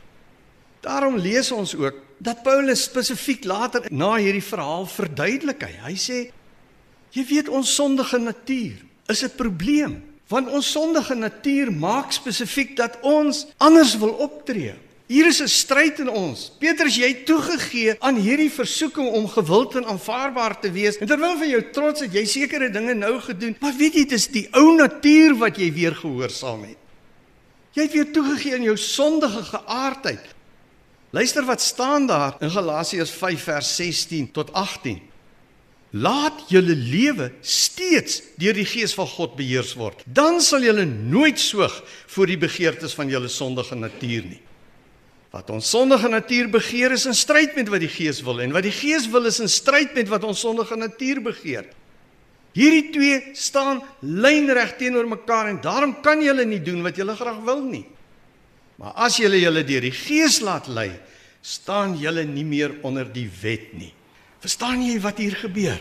Daarom 0.83 1.19
lees 1.21 1.51
ons 1.55 1.75
ook 1.77 1.99
dat 2.23 2.41
Paulus 2.43 2.87
spesifiek 2.89 3.45
later 3.47 3.85
na 3.91 4.15
hierdie 4.17 4.43
verhaal 4.43 4.87
verduidelik 4.89 5.61
hy. 5.67 5.75
Hy 5.85 5.93
sê 5.99 6.17
Jy 7.13 7.25
weet 7.29 7.49
ons 7.53 7.75
sondige 7.75 8.17
natuur 8.17 8.81
is 9.11 9.21
'n 9.23 9.35
probleem 9.37 10.01
want 10.27 10.49
ons 10.49 10.71
sondige 10.71 11.15
natuur 11.15 11.69
maak 11.71 12.11
spesifiek 12.11 12.75
dat 12.75 12.97
ons 13.01 13.45
anders 13.57 13.97
wil 13.97 14.15
optree. 14.23 14.73
Hier 15.05 15.27
is 15.27 15.41
'n 15.41 15.47
stryd 15.47 15.99
in 15.99 16.09
ons. 16.09 16.51
Petrus, 16.59 16.95
jy 16.95 17.07
het 17.07 17.25
toegegee 17.25 17.95
aan 17.99 18.15
hierdie 18.15 18.49
versoeking 18.49 19.07
om 19.11 19.27
gewild 19.27 19.75
en 19.75 19.85
aanvaarbaar 19.85 20.59
te 20.59 20.71
wees. 20.71 20.97
En 20.97 21.07
terwyl 21.07 21.37
van 21.37 21.49
jou 21.49 21.61
trots 21.71 21.99
het 22.01 22.13
jy 22.13 22.25
sekere 22.25 22.71
dinge 22.71 22.93
nou 22.93 23.19
gedoen, 23.19 23.55
maar 23.59 23.75
weet 23.77 23.93
jy, 23.93 24.03
dit 24.03 24.11
is 24.11 24.27
die 24.27 24.47
ou 24.51 24.75
natuur 24.75 25.35
wat 25.37 25.57
jy 25.57 25.71
weer 25.73 25.95
gehoorsaam 25.95 26.63
het. 26.63 26.77
Jy 27.73 27.81
het 27.81 27.93
weer 27.93 28.11
toegegee 28.11 28.53
aan 28.53 28.63
jou 28.63 28.77
sondige 28.77 29.43
geaardheid. 29.43 30.33
Luister 31.09 31.45
wat 31.45 31.61
staan 31.61 32.07
daar 32.07 32.35
in 32.39 32.49
Galasiërs 32.49 33.11
5 33.11 33.43
vers 33.43 33.75
16 33.75 34.31
tot 34.31 34.53
18. 34.53 35.12
Laat 35.93 36.47
julle 36.49 36.73
lewe 36.73 37.27
steeds 37.45 38.21
deur 38.41 38.55
die 38.57 38.65
gees 38.65 38.95
van 38.97 39.05
God 39.11 39.35
beheers 39.37 39.75
word. 39.77 40.01
Dan 40.09 40.39
sal 40.41 40.65
julle 40.65 40.87
nooit 40.89 41.37
soog 41.37 41.75
voor 42.15 42.31
die 42.31 42.39
begeertes 42.41 42.95
van 42.97 43.11
julle 43.13 43.29
sondige 43.29 43.77
natuur 43.77 44.25
nie. 44.31 44.41
Wat 45.33 45.49
ons 45.53 45.69
sondige 45.69 46.09
natuur 46.09 46.49
begeer 46.53 46.93
is 46.97 47.05
in 47.09 47.17
stryd 47.17 47.55
met 47.57 47.69
wat 47.69 47.81
die 47.85 47.91
gees 47.93 48.23
wil 48.25 48.41
en 48.41 48.53
wat 48.53 48.65
die 48.65 48.73
gees 48.73 49.05
wil 49.09 49.29
is 49.29 49.39
in 49.41 49.49
stryd 49.49 49.93
met 49.97 50.09
wat 50.09 50.25
ons 50.25 50.41
sondige 50.41 50.77
natuur 50.77 51.21
begeer. 51.29 51.69
Hierdie 52.53 52.89
twee 52.93 53.21
staan 53.37 53.81
lynreg 54.01 54.75
teenoor 54.77 55.09
mekaar 55.09 55.49
en 55.49 55.61
daarom 55.61 55.95
kan 56.05 56.21
julle 56.21 56.45
nie 56.45 56.61
doen 56.61 56.83
wat 56.85 56.97
julle 56.97 57.17
graag 57.17 57.41
wil 57.45 57.65
nie. 57.65 57.85
Maar 58.81 58.93
as 59.05 59.17
julle 59.21 59.41
julle 59.41 59.61
deur 59.65 59.85
die 59.85 59.93
gees 59.93 60.39
laat 60.41 60.69
lei, 60.69 60.91
staan 61.41 61.97
julle 62.01 62.25
nie 62.25 62.45
meer 62.45 62.79
onder 62.85 63.05
die 63.09 63.29
wet 63.41 63.73
nie. 63.77 63.93
Verstaan 64.43 64.83
jy 64.83 64.97
wat 64.99 65.21
hier 65.23 65.35
gebeur? 65.39 65.79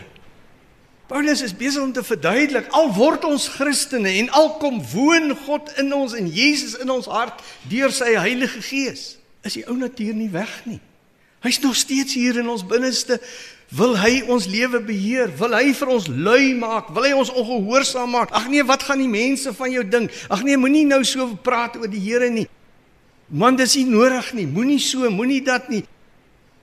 Paulus 1.11 1.41
is 1.43 1.51
besig 1.53 1.83
om 1.83 1.91
te 1.91 2.03
verduidelik 2.05 2.69
al 2.71 2.87
word 2.95 3.25
ons 3.27 3.49
Christene 3.57 4.13
en 4.21 4.29
al 4.31 4.53
kom 4.61 4.79
woon 4.93 5.33
God 5.43 5.73
in 5.81 5.91
ons 5.93 6.15
en 6.15 6.29
Jesus 6.31 6.77
in 6.79 6.89
ons 6.93 7.09
hart 7.11 7.43
deur 7.67 7.91
sy 7.91 8.13
Heilige 8.15 8.63
Gees, 8.63 9.17
is 9.43 9.59
die 9.59 9.65
ou 9.67 9.75
natuur 9.75 10.15
nie 10.15 10.31
weg 10.31 10.53
nie. 10.63 10.79
Hy's 11.43 11.59
nog 11.59 11.75
steeds 11.75 12.15
hier 12.15 12.39
in 12.39 12.47
ons 12.47 12.63
binneste. 12.63 13.17
Wil 13.75 13.97
hy 13.99 14.13
ons 14.31 14.47
lewe 14.47 14.79
beheer? 14.85 15.31
Wil 15.35 15.57
hy 15.57 15.73
vir 15.75 15.89
ons 15.91 16.07
lui 16.07 16.53
maak? 16.55 16.93
Wil 16.95 17.09
hy 17.09 17.13
ons 17.19 17.33
ongehoorsaam 17.35 18.13
maak? 18.15 18.31
Ag 18.31 18.47
nee, 18.47 18.63
wat 18.63 18.85
gaan 18.87 19.03
die 19.03 19.11
mense 19.11 19.51
van 19.57 19.73
jou 19.73 19.83
dink? 19.83 20.13
Ag 20.31 20.45
nee, 20.47 20.55
moenie 20.55 20.85
nou 20.87 21.01
so 21.03 21.27
praat 21.43 21.75
oor 21.81 21.91
die 21.91 21.99
Here 21.99 22.29
nie. 22.31 22.45
Man, 23.27 23.57
dis 23.59 23.75
nie 23.75 23.89
nodig 23.89 24.29
nie. 24.37 24.47
Moenie 24.47 24.79
so, 24.79 25.09
moenie 25.11 25.41
dat 25.43 25.67
nie. 25.73 25.83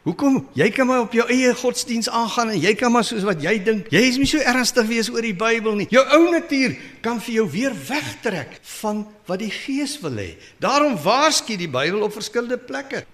Hoekom? 0.00 0.38
Jy 0.56 0.70
kan 0.72 0.88
maar 0.88 1.02
op 1.04 1.12
jou 1.12 1.26
eie 1.28 1.50
godsdiens 1.54 2.08
aangaan 2.08 2.54
en 2.54 2.60
jy 2.60 2.72
kan 2.78 2.92
maar 2.92 3.04
soos 3.04 3.24
wat 3.28 3.42
jy 3.44 3.58
dink. 3.64 3.90
Jy 3.92 4.00
is 4.08 4.16
nie 4.16 4.28
so 4.30 4.40
ernstig 4.40 4.86
wees 4.88 5.10
oor 5.12 5.26
die 5.26 5.36
Bybel 5.36 5.76
nie. 5.76 5.88
Jou 5.92 6.04
ou 6.16 6.22
natuur 6.32 6.78
kan 7.04 7.20
vir 7.20 7.34
jou 7.34 7.44
weer 7.52 7.76
wegtrek 7.88 8.56
van 8.80 9.02
wat 9.28 9.42
die 9.44 9.52
Gees 9.52 9.98
wil 10.00 10.16
hê. 10.16 10.30
Daarom 10.62 10.96
waarsku 11.04 11.58
die 11.60 11.68
Bybel 11.68 12.00
op 12.06 12.16
verskillende 12.16 12.56
plekke. 12.56 13.04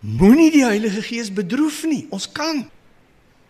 Moenie 0.00 0.48
die 0.54 0.64
Heilige 0.64 1.04
Gees 1.04 1.28
bedroef 1.32 1.84
nie. 1.84 2.06
Ons 2.14 2.30
kan 2.32 2.64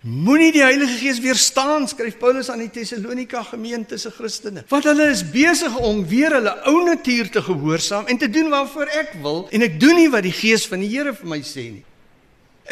Moenie 0.07 0.53
die 0.55 0.63
Heilige 0.63 1.01
Gees 1.01 1.17
weerstaan, 1.19 1.89
skryf 1.91 2.15
Paulus 2.21 2.47
aan 2.53 2.61
die 2.63 2.71
Tessalonika 2.71 3.41
gemeente 3.43 3.99
se 3.99 4.13
Christene. 4.15 4.63
Want 4.71 4.87
hulle 4.87 5.09
is 5.11 5.25
besig 5.27 5.75
om 5.83 6.05
weer 6.07 6.37
hulle 6.37 6.53
ou 6.71 6.85
natuur 6.87 7.31
te 7.35 7.43
gehoorsaam 7.43 8.07
en 8.07 8.19
te 8.19 8.29
doen 8.31 8.53
waarvoor 8.53 8.93
ek 9.01 9.17
wil 9.25 9.45
en 9.51 9.67
ek 9.67 9.81
doen 9.83 9.99
nie 9.99 10.11
wat 10.13 10.23
die 10.29 10.35
Gees 10.37 10.67
van 10.71 10.85
die 10.85 10.93
Here 10.93 11.15
vir 11.17 11.31
my 11.33 11.41
sê 11.43 11.71
nie. 11.73 11.86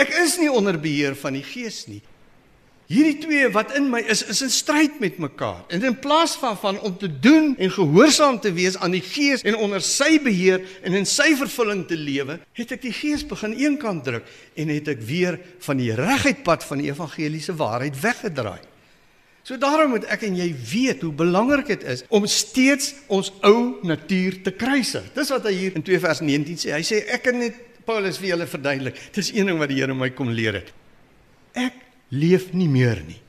Ek 0.00 0.10
is 0.24 0.38
nie 0.40 0.50
onder 0.50 0.78
beheer 0.80 1.14
van 1.18 1.36
die 1.38 1.44
Gees 1.46 1.84
nie. 1.86 2.02
Hierdie 2.84 3.16
twee 3.22 3.46
wat 3.48 3.72
in 3.78 3.86
my 3.88 4.02
is, 4.12 4.20
is 4.28 4.42
in 4.44 4.50
stryd 4.52 4.98
met 5.00 5.16
mekaar. 5.22 5.62
En 5.72 5.86
in 5.88 5.96
plaas 5.98 6.34
van 6.36 6.58
van 6.60 6.80
om 6.84 6.98
te 7.00 7.08
doen 7.08 7.54
en 7.56 7.72
gehoorsaam 7.72 8.36
te 8.44 8.52
wees 8.52 8.76
aan 8.76 8.92
die 8.92 9.04
Gees 9.04 9.40
en 9.42 9.56
onder 9.56 9.80
sy 9.80 10.18
beheer 10.20 10.60
en 10.84 10.98
in 10.98 11.08
sy 11.08 11.30
vervulling 11.40 11.86
te 11.88 11.96
lewe, 11.96 12.36
het 12.52 12.76
ek 12.76 12.84
die 12.84 12.92
Gees 12.92 13.24
begin 13.26 13.56
eenkant 13.56 14.04
druk 14.04 14.28
en 14.60 14.74
het 14.74 14.92
ek 14.92 15.00
weer 15.00 15.40
van 15.64 15.80
die 15.80 15.94
reguit 15.96 16.44
pad 16.44 16.66
van 16.68 16.84
die 16.84 16.90
evangeliese 16.92 17.56
waarheid 17.56 17.96
weggedraai. 18.02 18.60
So 19.44 19.56
daarom 19.60 19.96
moet 19.96 20.04
ek 20.12 20.22
en 20.28 20.36
jy 20.36 20.50
weet 20.56 21.02
hoe 21.04 21.12
belangrik 21.12 21.72
dit 21.72 21.82
is 21.88 22.04
om 22.12 22.28
steeds 22.28 22.94
ons 23.12 23.32
ou 23.44 23.80
natuur 23.84 24.42
te 24.44 24.52
kruisig. 24.56 25.08
Dis 25.16 25.32
wat 25.32 25.48
hy 25.48 25.56
hier 25.56 25.76
in 25.76 25.84
2 25.84 26.00
vers 26.04 26.20
19 26.24 26.60
sê. 26.60 26.72
Hy 26.76 26.84
sê 26.84 27.02
ek 27.12 27.32
net 27.36 27.58
Paulus 27.86 28.18
vir 28.20 28.34
julle 28.34 28.46
verduidelik. 28.48 28.98
Dis 29.14 29.32
een 29.34 29.50
ding 29.50 29.60
wat 29.60 29.70
die 29.72 29.80
Here 29.80 29.94
my 29.94 30.10
kom 30.16 30.32
leer 30.34 30.60
het. 30.60 30.72
Ek 31.54 31.76
leef 32.14 32.50
nie 32.52 32.68
meer 32.70 33.02
nie. 33.06 33.20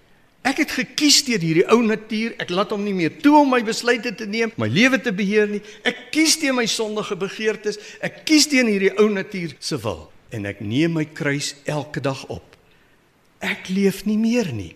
Ek 0.45 0.59
het 0.61 0.75
gekies 0.77 1.23
deur 1.25 1.41
hierdie 1.41 1.65
ou 1.73 1.79
natuur. 1.81 2.35
Ek 2.41 2.51
laat 2.53 2.73
hom 2.75 2.83
nie 2.85 2.93
meer 2.93 3.15
toe 3.21 3.33
om 3.39 3.49
my 3.49 3.63
besluite 3.65 4.13
te 4.13 4.27
neem, 4.29 4.53
my 4.61 4.67
lewe 4.69 4.99
te 5.01 5.13
beheer 5.15 5.49
nie. 5.49 5.61
Ek 5.81 6.11
kies 6.13 6.37
teen 6.41 6.57
my 6.57 6.67
sondige 6.69 7.17
begeertes. 7.17 7.79
Ek 8.05 8.21
kies 8.29 8.45
teen 8.51 8.69
hierdie 8.69 8.93
ou 9.01 9.09
natuur 9.09 9.55
se 9.59 9.79
wil 9.81 10.05
en 10.35 10.45
ek 10.49 10.59
neem 10.61 10.97
my 10.97 11.05
kruis 11.15 11.53
elke 11.69 12.01
dag 12.03 12.21
op. 12.33 12.57
Ek 13.41 13.69
leef 13.73 14.03
nie 14.05 14.17
meer 14.19 14.49
nie. 14.53 14.73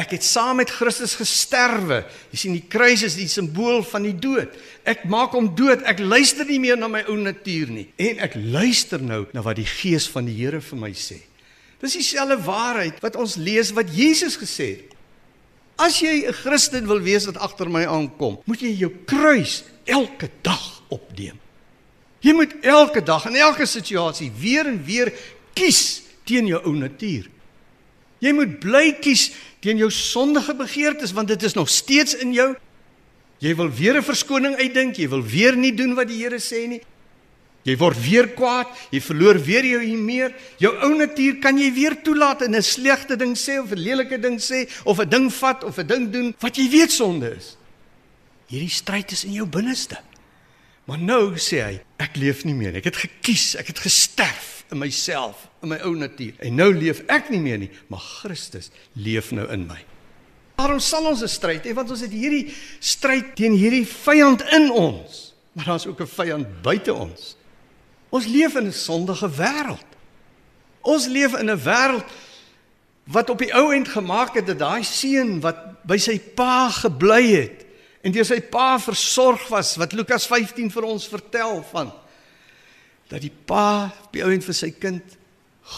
Ek 0.00 0.14
het 0.16 0.24
saam 0.24 0.60
met 0.62 0.70
Christus 0.72 1.16
gesterwe. 1.18 2.04
Jy 2.32 2.38
sien 2.40 2.54
die 2.56 2.64
kruis 2.72 3.02
is 3.04 3.18
die 3.18 3.28
simbool 3.28 3.82
van 3.84 4.06
die 4.06 4.14
dood. 4.16 4.54
Ek 4.88 5.02
maak 5.10 5.34
hom 5.36 5.50
dood. 5.58 5.82
Ek 5.88 6.00
luister 6.00 6.48
nie 6.48 6.60
meer 6.62 6.78
na 6.80 6.88
my 6.88 7.02
ou 7.10 7.18
natuur 7.20 7.72
nie 7.74 7.88
en 8.00 8.22
ek 8.24 8.38
luister 8.38 9.02
nou 9.02 9.26
na 9.36 9.44
wat 9.44 9.58
die 9.60 9.68
Gees 9.68 10.08
van 10.08 10.28
die 10.28 10.36
Here 10.38 10.62
vir 10.64 10.80
my 10.80 10.92
sê. 10.96 11.18
Dis 11.80 11.98
dieselfde 11.98 12.38
waarheid 12.44 13.00
wat 13.04 13.18
ons 13.20 13.36
lees 13.40 13.74
wat 13.76 13.92
Jesus 13.92 14.38
gesê 14.40 14.70
het. 14.78 14.96
As 15.80 16.00
jy 16.00 16.28
'n 16.28 16.32
Christen 16.32 16.86
wil 16.86 17.00
wees 17.00 17.26
wat 17.26 17.40
agter 17.40 17.68
my 17.68 17.84
aankom, 17.86 18.40
moet 18.44 18.60
jy 18.60 18.72
jou 18.76 18.92
kruis 19.06 19.64
elke 19.84 20.28
dag 20.42 20.82
opneem. 20.88 21.38
Jy 22.20 22.32
moet 22.32 22.52
elke 22.60 23.00
dag 23.02 23.26
in 23.26 23.36
elke 23.36 23.66
situasie 23.66 24.30
weer 24.36 24.66
en 24.66 24.84
weer 24.84 25.12
kies 25.54 26.02
teen 26.24 26.46
jou 26.46 26.60
ou 26.64 26.74
natuur. 26.76 27.28
Jy 28.20 28.32
moet 28.36 28.58
bly 28.60 28.92
kies 29.00 29.30
teen 29.64 29.80
jou 29.80 29.90
sondige 29.92 30.54
begeertes 30.56 31.14
want 31.16 31.28
dit 31.32 31.42
is 31.42 31.56
nog 31.56 31.68
steeds 31.72 32.14
in 32.20 32.34
jou. 32.36 32.54
Jy 33.40 33.54
wil 33.56 33.70
weer 33.72 33.96
'n 33.96 34.04
verskoning 34.04 34.56
uitdink, 34.56 34.96
jy 34.96 35.08
wil 35.08 35.22
weer 35.22 35.56
nie 35.56 35.72
doen 35.74 35.94
wat 35.94 36.08
die 36.08 36.22
Here 36.22 36.38
sê 36.38 36.68
nie. 36.68 36.80
Jy 37.64 37.76
word 37.76 37.96
weer 38.00 38.28
kwaad, 38.28 38.68
jy 38.90 39.00
verloor 39.00 39.38
weer 39.38 39.64
jou 39.64 39.80
humeur. 39.80 40.32
Jou 40.58 40.72
ou 40.80 40.94
natuur 40.96 41.40
kan 41.40 41.58
jy 41.58 41.72
weer 41.72 41.96
toelaat 42.02 42.42
en 42.42 42.54
'n 42.54 42.62
slegte 42.62 43.16
ding 43.16 43.36
sê 43.36 43.60
of 43.60 43.72
'n 43.72 43.78
lelike 43.78 44.18
ding 44.18 44.38
sê 44.38 44.68
of 44.84 44.98
'n 44.98 45.08
ding 45.08 45.30
vat 45.30 45.64
of 45.64 45.78
'n 45.78 45.86
ding 45.86 46.10
doen 46.10 46.34
wat 46.40 46.56
jy 46.56 46.68
weet 46.68 46.90
sonde 46.90 47.36
is. 47.36 47.56
Hierdie 48.48 48.70
stryd 48.70 49.12
is 49.12 49.24
in 49.24 49.32
jou 49.32 49.46
binneste. 49.46 49.96
Maar 50.84 50.98
nou 50.98 51.36
sê 51.36 51.62
hy, 51.62 51.80
ek 51.98 52.16
leef 52.16 52.44
nie 52.44 52.54
meer. 52.54 52.76
Ek 52.76 52.84
het 52.84 52.96
gekies, 52.96 53.54
ek 53.56 53.66
het 53.66 53.78
gesterf 53.78 54.59
in 54.70 54.78
myself, 54.78 55.48
in 55.62 55.68
my 55.68 55.78
ou 55.84 55.94
natuur. 55.96 56.34
En 56.38 56.54
nou 56.54 56.70
leef 56.74 57.02
ek 57.10 57.30
nie 57.30 57.40
meer 57.40 57.58
nie, 57.58 57.70
maar 57.88 58.02
Christus 58.20 58.70
leef 58.94 59.32
nou 59.34 59.46
in 59.52 59.66
my. 59.66 59.78
Waarom 60.60 60.80
sal 60.80 61.06
ons 61.06 61.22
'n 61.22 61.28
stryd 61.28 61.64
hê? 61.64 61.74
Want 61.74 61.90
ons 61.90 62.00
het 62.00 62.12
hierdie 62.12 62.52
stryd 62.80 63.34
teen 63.36 63.52
hierdie 63.52 63.86
vyand 63.86 64.42
in 64.52 64.70
ons. 64.70 65.34
Maar 65.52 65.64
daar's 65.64 65.86
ook 65.86 66.00
'n 66.00 66.06
vyand 66.06 66.62
buite 66.62 66.94
ons. 66.94 67.36
Ons 68.10 68.26
leef 68.26 68.54
in 68.56 68.66
'n 68.66 68.72
sondige 68.72 69.28
wêreld. 69.28 69.88
Ons 70.82 71.06
leef 71.06 71.34
in 71.38 71.50
'n 71.50 71.58
wêreld 71.58 72.04
wat 73.04 73.30
op 73.30 73.38
die 73.38 73.52
ou 73.54 73.72
end 73.74 73.88
gemaak 73.88 74.34
het 74.34 74.46
dat 74.46 74.58
daai 74.58 74.84
seun 74.84 75.40
wat 75.40 75.86
by 75.86 75.98
sy 75.98 76.18
pa 76.18 76.68
gebly 76.68 77.24
het 77.32 77.66
en 78.02 78.12
deur 78.12 78.24
sy 78.24 78.40
pa 78.40 78.78
versorg 78.78 79.48
was 79.48 79.76
wat 79.76 79.92
Lukas 79.92 80.26
15 80.26 80.70
vir 80.70 80.86
ons 80.88 81.08
vertel 81.08 81.62
van 81.72 81.92
dat 83.10 83.24
die 83.24 83.32
pa 83.32 83.90
op 83.90 84.14
die 84.14 84.22
ou 84.24 84.30
end 84.32 84.46
vir 84.46 84.56
sy 84.56 84.70
kind 84.78 85.16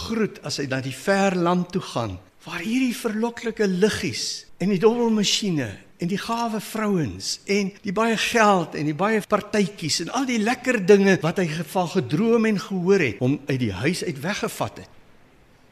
groet 0.06 0.38
as 0.46 0.60
hy 0.60 0.68
na 0.70 0.80
die 0.84 0.94
ver 0.96 1.36
land 1.36 1.72
toe 1.72 1.84
gaan 1.92 2.18
waar 2.44 2.62
hierdie 2.64 2.96
verloklike 2.96 3.68
liggies 3.70 4.44
en 4.62 4.72
die 4.72 4.80
dobbelmasjiene 4.82 5.70
en 6.02 6.10
die 6.10 6.18
gawe 6.18 6.58
vrouens 6.60 7.36
en 7.46 7.70
die 7.84 7.94
baie 7.94 8.16
geld 8.18 8.74
en 8.78 8.88
die 8.90 8.96
baie 8.98 9.20
partytjies 9.22 10.00
en 10.02 10.10
al 10.18 10.26
die 10.26 10.40
lekker 10.42 10.80
dinge 10.86 11.14
wat 11.22 11.38
hy 11.38 11.46
van 11.74 11.90
gedroom 11.92 12.48
en 12.50 12.58
gehoor 12.58 13.04
het 13.06 13.22
hom 13.22 13.38
uit 13.46 13.60
die 13.62 13.72
huis 13.72 14.02
uit 14.02 14.18
weggevat 14.24 14.82
het. 14.82 14.90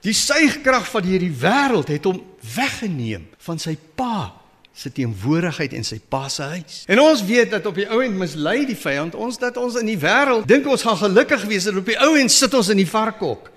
Die 0.07 0.14
suigkrag 0.16 0.87
van 0.88 1.05
hierdie 1.05 1.35
wêreld 1.42 1.90
het 1.92 2.07
hom 2.07 2.23
weggeneem 2.55 3.27
van 3.42 3.59
sy 3.61 3.75
pa 3.99 4.31
se 4.72 4.92
teenwoordigheid 4.94 5.72
en 5.76 5.85
sy 5.85 5.98
pa 6.09 6.28
se 6.28 6.46
huis. 6.54 6.83
En 6.87 7.00
ons 7.02 7.22
weet 7.26 7.50
dat 7.50 7.66
op 7.66 7.76
die 7.76 7.88
ou 7.90 8.00
end 8.04 8.16
mislei 8.20 8.64
die 8.68 8.78
vyand 8.78 9.16
ons 9.18 9.38
dat 9.38 9.59
ons 9.61 9.76
in 9.80 9.88
die 9.90 9.98
wêreld 10.00 10.46
dink 10.48 10.68
ons 10.70 10.85
gaan 10.87 10.98
gelukkig 11.00 11.44
wees 11.50 11.66
en 11.70 11.80
op 11.83 11.88
die 11.90 11.98
ou 12.00 12.14
end 12.18 12.33
sit 12.33 12.54
ons 12.54 12.70
in 12.72 12.80
die 12.80 12.88
varkhok 12.88 13.50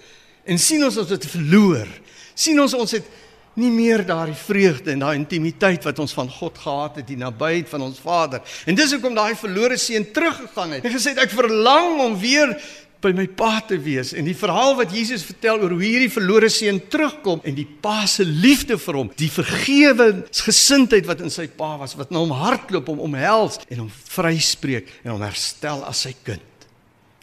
en 0.43 0.59
sien 0.59 0.83
ons 0.83 0.97
ons 0.97 1.13
het 1.13 1.25
verloor. 1.25 1.87
sien 2.35 2.59
ons 2.59 2.73
ons 2.73 2.91
het 2.97 3.05
nie 3.53 3.69
meer 3.69 4.01
daardie 4.05 4.37
vreugde 4.37 4.91
en 4.91 5.03
daai 5.03 5.15
intimiteit 5.19 5.83
wat 5.85 5.99
ons 6.01 6.13
van 6.17 6.29
God 6.29 6.57
gehad 6.57 6.95
het, 6.97 7.07
die 7.07 7.19
nabyheid 7.19 7.69
van 7.69 7.83
ons 7.85 7.99
Vader. 8.01 8.41
En 8.65 8.75
dis 8.75 8.95
hoekom 8.95 9.13
daai 9.13 9.35
verlore 9.37 9.77
seun 9.77 10.07
teruggegaan 10.15 10.73
het. 10.77 10.87
En 10.87 10.95
gesê 10.95 11.13
ek 11.13 11.33
verlang 11.33 11.99
om 12.01 12.17
weer 12.17 12.55
by 13.03 13.11
my 13.15 13.25
pa 13.27 13.57
te 13.67 13.77
wees 13.81 14.13
en 14.17 14.27
die 14.27 14.37
verhaal 14.37 14.77
wat 14.79 14.93
Jesus 14.95 15.25
vertel 15.27 15.61
oor 15.63 15.75
hoe 15.75 15.83
hierdie 15.83 16.11
verlore 16.11 16.49
seun 16.51 16.79
terugkom 16.91 17.43
en 17.43 17.57
die 17.57 17.67
pa 17.67 18.05
se 18.09 18.25
liefde 18.25 18.77
vir 18.79 18.99
hom, 18.99 19.11
die 19.19 19.31
vergewensgesindheid 19.31 21.07
wat 21.09 21.23
in 21.25 21.33
sy 21.33 21.49
pa 21.51 21.75
was, 21.81 21.97
wat 21.99 22.13
na 22.13 22.23
hom 22.23 22.33
hardloop 22.35 22.93
om 22.93 23.03
omhels 23.09 23.59
en 23.67 23.85
hom 23.85 23.91
vryspreek 24.15 24.89
en 25.03 25.15
hom 25.15 25.25
herstel 25.25 25.83
as 25.87 26.05
sy 26.07 26.13
kind. 26.25 26.67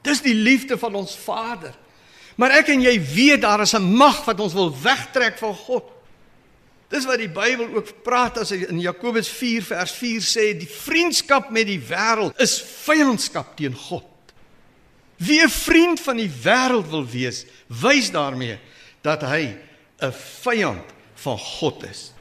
Dis 0.04 0.22
die 0.24 0.36
liefde 0.36 0.78
van 0.80 0.96
ons 1.00 1.16
Vader. 1.20 1.74
Maar 2.40 2.60
ek 2.62 2.72
en 2.72 2.84
jy 2.84 2.94
weet 3.00 3.42
daar 3.44 3.60
is 3.66 3.74
'n 3.74 3.84
mag 3.84 4.24
wat 4.24 4.40
ons 4.40 4.56
wil 4.56 4.72
wegtrek 4.72 5.38
van 5.38 5.54
God. 5.54 5.84
Dis 6.90 7.06
wat 7.06 7.20
die 7.22 7.30
Bybel 7.30 7.68
ook 7.76 8.02
praat 8.02 8.38
as 8.38 8.50
hy 8.50 8.64
in 8.66 8.80
Jakobus 8.80 9.28
4 9.28 9.62
vers 9.62 9.92
4 9.92 10.20
sê 10.20 10.58
die 10.58 10.66
vriendskap 10.66 11.50
met 11.54 11.66
die 11.66 11.78
wêreld 11.78 12.34
is 12.42 12.58
vyandskap 12.58 13.56
teen 13.56 13.74
God. 13.74 14.09
Wie 15.20 15.42
'n 15.44 15.50
vriend 15.50 16.00
van 16.00 16.16
die 16.16 16.30
wêreld 16.30 16.88
wil 16.88 17.04
wees, 17.06 17.44
wys 17.66 18.10
daarmee 18.10 18.58
dat 19.02 19.20
hy 19.22 19.56
'n 20.00 20.12
vyand 20.42 20.86
van 21.14 21.38
God 21.38 21.84
is. 21.84 22.12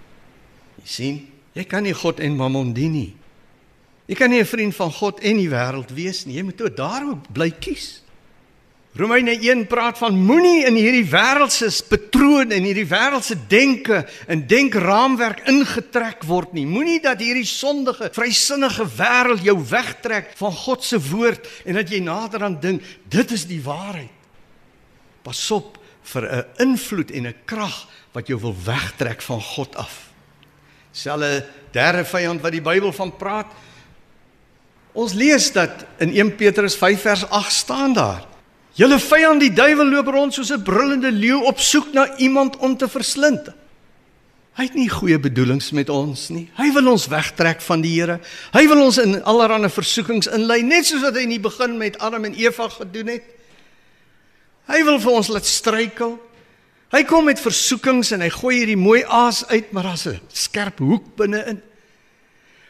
Jy 0.84 0.88
sien, 0.88 1.28
jy 1.54 1.64
kan 1.64 1.84
nie 1.84 1.94
God 1.94 2.20
en 2.20 2.36
Mammon 2.36 2.74
dien 2.74 2.92
nie. 2.92 3.16
Jy 4.06 4.16
kan 4.16 4.30
nie 4.30 4.40
'n 4.40 4.46
vriend 4.46 4.76
van 4.76 4.92
God 4.92 5.20
en 5.20 5.38
die 5.38 5.50
wêreld 5.50 5.92
wees 5.94 6.26
nie. 6.26 6.36
Jy 6.36 6.44
moet 6.44 6.58
toe 6.58 6.74
daarop 6.74 7.28
bly 7.32 7.52
kies. 7.52 8.02
Romeine 8.98 9.36
1 9.38 9.68
praat 9.70 10.00
van 10.02 10.16
moenie 10.18 10.64
in 10.66 10.74
hierdie 10.74 11.06
wêreldse 11.06 11.70
patrone 11.86 12.56
en 12.56 12.66
hierdie 12.66 12.88
wêreldse 12.90 13.36
denke 13.48 14.02
en 14.26 14.42
denkraamwerk 14.50 15.44
ingetrek 15.52 16.26
word 16.26 16.56
nie. 16.58 16.66
Moenie 16.66 16.98
dat 17.04 17.22
hierdie 17.22 17.46
sondige, 17.46 18.10
vrysinnige 18.16 18.88
wêreld 18.98 19.46
jou 19.46 19.56
wegtrek 19.70 20.34
van 20.40 20.56
God 20.66 20.88
se 20.88 20.98
woord 21.12 21.46
en 21.70 21.78
dat 21.78 21.94
jy 21.94 22.00
nader 22.02 22.48
aan 22.48 22.58
dink 22.62 22.88
dit 23.14 23.36
is 23.36 23.46
die 23.50 23.62
waarheid. 23.62 24.10
Pas 25.22 25.44
op 25.54 25.78
vir 26.10 26.26
'n 26.26 26.46
invloed 26.58 27.12
en 27.12 27.28
'n 27.28 27.36
krag 27.46 27.88
wat 28.12 28.28
jou 28.28 28.40
wil 28.42 28.56
wegtrek 28.66 29.22
van 29.22 29.42
God 29.42 29.76
af. 29.76 30.10
Selfe 30.92 31.46
derde 31.72 32.06
vyand 32.06 32.42
wat 32.42 32.52
die 32.52 32.62
Bybel 32.62 32.92
van 32.92 33.16
praat. 33.16 33.46
Ons 34.94 35.14
lees 35.14 35.52
dat 35.52 35.86
in 36.00 36.10
1 36.10 36.36
Petrus 36.36 36.76
5 36.76 37.02
vers 37.02 37.30
8 37.30 37.52
staan 37.52 37.94
daar 37.94 38.29
Julle 38.80 38.96
vyand 39.04 39.44
die 39.44 39.52
duiwel 39.52 39.90
loop 39.92 40.08
rond 40.14 40.34
soos 40.34 40.52
'n 40.52 40.64
brullende 40.64 41.12
leeu 41.12 41.44
op 41.44 41.60
soek 41.60 41.92
na 41.94 42.18
iemand 42.18 42.58
om 42.58 42.78
te 42.78 42.88
verslind. 42.88 43.50
Hy 44.56 44.64
het 44.64 44.74
nie 44.74 44.90
goeie 44.90 45.20
bedoelings 45.20 45.72
met 45.72 45.90
ons 45.90 46.30
nie. 46.30 46.50
Hy 46.58 46.72
wil 46.74 46.92
ons 46.92 47.08
wegtrek 47.08 47.62
van 47.62 47.82
die 47.82 47.94
Here. 48.00 48.20
Hy 48.52 48.68
wil 48.68 48.84
ons 48.84 48.98
in 48.98 49.24
allerlei 49.24 49.70
versoekings 49.70 50.28
inlei, 50.28 50.62
net 50.62 50.86
soos 50.86 51.02
wat 51.02 51.16
hy 51.16 51.22
in 51.22 51.30
die 51.30 51.40
begin 51.40 51.78
met 51.78 52.00
Adam 52.00 52.26
en 52.26 52.36
Eva 52.36 52.70
gedoen 52.70 53.08
het. 53.08 53.24
Hy 54.68 54.84
wil 54.84 55.00
vir 55.00 55.12
ons 55.12 55.28
laat 55.28 55.46
struikel. 55.46 56.20
Hy 56.92 57.04
kom 57.04 57.26
met 57.26 57.40
versoekings 57.40 58.12
en 58.12 58.22
hy 58.22 58.30
gooi 58.30 58.56
hierdie 58.58 58.78
mooi 58.78 59.04
aas 59.04 59.46
uit, 59.48 59.72
maar 59.72 59.84
daar's 59.84 60.08
'n 60.08 60.20
skerp 60.28 60.80
hoek 60.80 61.16
binne-in. 61.16 61.62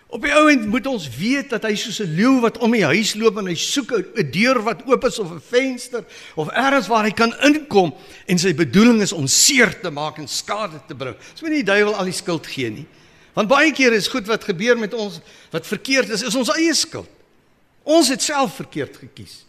Op 0.10 0.24
die 0.26 0.34
ouend 0.34 0.66
moet 0.66 0.88
ons 0.90 1.06
weet 1.20 1.52
dat 1.54 1.68
hy 1.68 1.76
soos 1.78 2.00
'n 2.02 2.16
leeu 2.18 2.40
wat 2.42 2.58
om 2.58 2.72
die 2.74 2.86
huis 2.86 3.14
loop 3.14 3.38
en 3.38 3.46
hy 3.46 3.56
soek 3.56 3.92
'n 3.94 4.32
deur 4.32 4.58
wat 4.66 4.82
oop 4.90 5.04
is 5.06 5.20
of 5.20 5.32
'n 5.32 5.42
venster 5.42 6.04
of 6.36 6.50
elders 6.50 6.88
waar 6.88 7.04
hy 7.04 7.12
kan 7.12 7.34
inkom 7.42 7.94
en 8.26 8.40
sy 8.40 8.54
bedoeling 8.54 9.02
is 9.02 9.14
om 9.14 9.28
seer 9.28 9.80
te 9.82 9.90
maak 9.90 10.18
en 10.18 10.28
skade 10.28 10.82
te 10.88 10.96
bring. 10.96 11.16
Dis 11.32 11.42
moet 11.42 11.52
nie 11.52 11.64
die 11.64 11.72
duiwel 11.72 11.96
al 11.96 12.04
die 12.04 12.14
skuld 12.14 12.48
gee 12.48 12.70
nie. 12.70 12.88
Want 13.34 13.48
baie 13.48 13.72
keer 13.72 13.94
is 13.94 14.08
goed 14.08 14.26
wat 14.28 14.44
gebeur 14.44 14.78
met 14.78 14.94
ons 14.94 15.20
wat 15.52 15.68
verkeerd 15.68 16.10
is, 16.10 16.24
is 16.24 16.36
ons 16.36 16.50
eie 16.50 16.74
skuld. 16.74 17.10
Ons 17.84 18.10
het 18.10 18.22
self 18.22 18.56
verkeerd 18.56 18.98
gekies. 18.98 19.46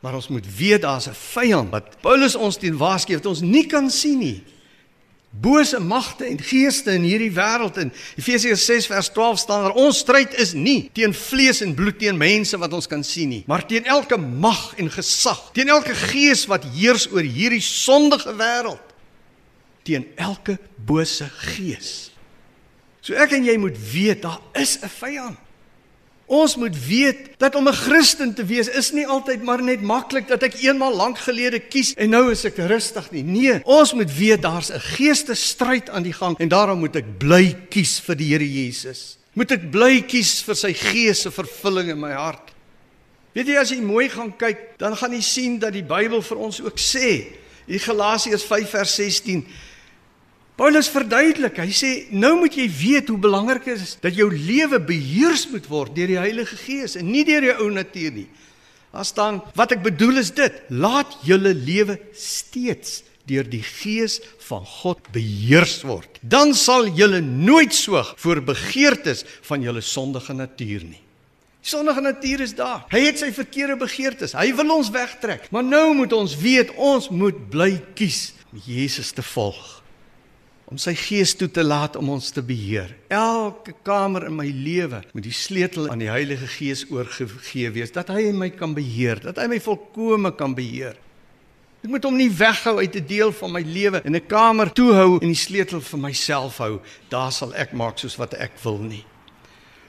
Maar 0.00 0.14
ons 0.14 0.28
moet 0.28 0.46
weet 0.56 0.82
daar's 0.82 1.08
'n 1.08 1.14
vyand 1.14 1.70
wat 1.70 2.00
Paulus 2.00 2.34
ons 2.34 2.56
teen 2.56 2.76
waarsku 2.76 3.14
wat 3.14 3.26
ons 3.26 3.40
nie 3.40 3.66
kan 3.66 3.90
sien 3.90 4.18
nie 4.18 4.44
bose 5.30 5.78
magte 5.80 6.24
en 6.24 6.38
geeste 6.40 6.94
in 6.96 7.04
hierdie 7.04 7.32
wêreld 7.36 7.76
in. 7.78 7.90
Efesiërs 8.16 8.64
6 8.64 8.86
vers 8.90 9.10
12 9.12 9.38
staan 9.38 9.66
daar 9.66 9.76
ons 9.78 9.98
stryd 10.00 10.34
is 10.40 10.54
nie 10.56 10.90
teen 10.96 11.14
vlees 11.14 11.60
en 11.64 11.74
bloed 11.76 11.98
teen 12.00 12.16
mense 12.18 12.58
wat 12.58 12.72
ons 12.72 12.88
kan 12.88 13.04
sien 13.04 13.28
nie 13.28 13.42
maar 13.46 13.66
teen 13.68 13.84
elke 13.84 14.16
mag 14.18 14.72
en 14.80 14.90
gesag 14.90 15.42
teen 15.56 15.68
elke 15.68 15.94
gees 16.08 16.46
wat 16.50 16.64
heers 16.74 17.08
oor 17.12 17.26
hierdie 17.26 17.62
sondige 17.64 18.32
wêreld 18.38 18.94
teen 19.88 20.04
elke 20.20 20.58
bose 20.84 21.24
gees. 21.54 22.10
So 23.00 23.16
ek 23.16 23.32
en 23.38 23.46
jy 23.48 23.56
moet 23.60 23.76
weet 23.92 24.24
daar 24.24 24.40
is 24.56 24.76
'n 24.82 24.88
vyand 25.00 25.47
Ons 26.28 26.58
moet 26.60 26.74
weet 26.86 27.40
dat 27.40 27.54
om 27.54 27.68
'n 27.68 27.72
Christen 27.72 28.34
te 28.34 28.44
wees 28.44 28.68
is 28.68 28.92
nie 28.92 29.06
altyd 29.06 29.42
maar 29.42 29.62
net 29.62 29.80
maklik 29.80 30.28
dat 30.28 30.42
ek 30.42 30.60
eenmal 30.60 30.94
lank 30.94 31.18
gelede 31.18 31.58
kies 31.58 31.94
en 31.94 32.10
nou 32.10 32.30
is 32.30 32.44
ek 32.44 32.56
rustig 32.56 33.10
nie. 33.10 33.22
Nee, 33.22 33.60
ons 33.64 33.92
moet 33.92 34.16
weet 34.16 34.42
daar's 34.42 34.70
'n 34.70 34.80
geestestryd 34.80 35.88
aan 35.90 36.02
die 36.02 36.12
gang 36.12 36.38
en 36.38 36.48
daarom 36.48 36.78
moet 36.78 36.96
ek 36.96 37.18
bly 37.18 37.56
kies 37.70 38.00
vir 38.00 38.16
die 38.16 38.28
Here 38.28 38.52
Jesus. 38.52 39.18
Moet 39.32 39.50
ek 39.52 39.70
bly 39.70 40.02
kies 40.02 40.42
vir 40.42 40.54
sy 40.54 40.72
gees 40.74 41.20
se 41.20 41.30
vervulling 41.30 41.88
in 41.88 42.00
my 42.00 42.12
hart. 42.12 42.52
Weet 43.32 43.46
jy 43.46 43.56
as 43.56 43.70
jy 43.70 43.80
mooi 43.80 44.08
gaan 44.08 44.36
kyk, 44.36 44.78
dan 44.78 44.96
gaan 44.96 45.12
jy 45.12 45.20
sien 45.20 45.58
dat 45.58 45.72
die 45.72 45.82
Bybel 45.82 46.22
vir 46.22 46.38
ons 46.38 46.60
ook 46.60 46.78
sê, 46.78 47.26
in 47.66 47.78
Galasiërs 47.78 48.44
5 48.44 48.70
vers 48.70 48.94
16 48.94 49.46
Paulus 50.58 50.88
verduidelik. 50.90 51.60
Hy 51.62 51.70
sê 51.70 51.90
nou 52.10 52.34
moet 52.40 52.56
jy 52.58 52.66
weet 52.66 53.12
hoe 53.12 53.20
belangrik 53.22 53.68
is 53.76 53.94
dat 54.02 54.16
jou 54.18 54.26
lewe 54.32 54.80
beheers 54.82 55.46
moet 55.52 55.68
word 55.70 55.94
deur 55.94 56.10
die 56.10 56.18
Heilige 56.18 56.58
Gees 56.58 56.96
en 56.98 57.06
nie 57.12 57.22
deur 57.28 57.46
jou 57.46 57.54
ou 57.62 57.68
natuur 57.76 58.16
nie. 58.16 58.26
Daar 58.90 59.06
staan 59.06 59.38
wat 59.54 59.76
ek 59.76 59.84
bedoel 59.86 60.24
is 60.24 60.32
dit: 60.34 60.56
laat 60.74 61.14
julle 61.22 61.54
lewe 61.54 62.00
steeds 62.16 63.04
deur 63.28 63.46
die 63.46 63.62
Gees 63.62 64.18
van 64.48 64.66
God 64.66 65.12
beheers 65.14 65.78
word. 65.86 66.18
Dan 66.26 66.56
sal 66.58 66.90
julle 66.90 67.20
nooit 67.22 67.76
soog 67.76 68.16
voor 68.18 68.42
begeertes 68.42 69.22
van 69.46 69.62
julle 69.62 69.84
sondige 69.84 70.34
natuur 70.34 70.88
nie. 70.88 71.02
Sondige 71.62 72.02
natuur 72.02 72.42
is 72.42 72.56
daar. 72.58 72.86
Hy 72.90 73.04
het 73.04 73.20
sy 73.20 73.30
verkeerde 73.36 73.76
begeertes. 73.78 74.34
Hy 74.34 74.50
wil 74.58 74.78
ons 74.80 74.90
wegtrek. 74.90 75.52
Maar 75.54 75.66
nou 75.68 75.90
moet 76.00 76.14
ons 76.16 76.38
weet 76.40 76.72
ons 76.74 77.12
moet 77.12 77.44
bly 77.52 77.76
kies 77.94 78.32
om 78.50 78.64
Jesus 78.64 79.12
te 79.14 79.22
volg 79.36 79.78
om 80.68 80.76
sy 80.80 80.92
gees 80.98 81.32
toe 81.38 81.48
te 81.48 81.64
laat 81.64 81.96
om 81.96 82.10
ons 82.12 82.28
te 82.34 82.42
beheer. 82.44 82.90
Elke 83.08 83.72
kamer 83.86 84.26
in 84.28 84.36
my 84.36 84.46
lewe 84.52 85.00
moet 85.14 85.24
die 85.24 85.34
sleutel 85.34 85.88
aan 85.88 86.02
die 86.02 86.10
Heilige 86.12 86.48
Gees 86.58 86.84
oorgegee 86.92 87.70
wees 87.72 87.92
dat 87.94 88.12
hy 88.12 88.28
my 88.36 88.50
kan 88.52 88.74
beheer, 88.76 89.20
dat 89.24 89.40
hy 89.40 89.48
my 89.48 89.60
volkome 89.64 90.34
kan 90.36 90.56
beheer. 90.56 90.98
Ek 91.78 91.88
moet 91.88 92.04
hom 92.04 92.18
nie 92.18 92.28
weghou 92.28 92.76
uit 92.82 92.96
'n 92.96 93.06
deel 93.06 93.32
van 93.32 93.52
my 93.52 93.62
lewe 93.62 94.02
en 94.04 94.14
'n 94.14 94.26
kamer 94.26 94.72
toehou 94.72 95.18
en 95.22 95.28
die 95.28 95.34
sleutel 95.46 95.80
vir 95.80 95.98
myself 95.98 96.58
hou. 96.58 96.80
Daar 97.08 97.32
sal 97.32 97.54
ek 97.54 97.72
maak 97.72 97.98
soos 97.98 98.16
wat 98.16 98.34
ek 98.34 98.52
wil 98.62 98.78
nie. 98.78 99.04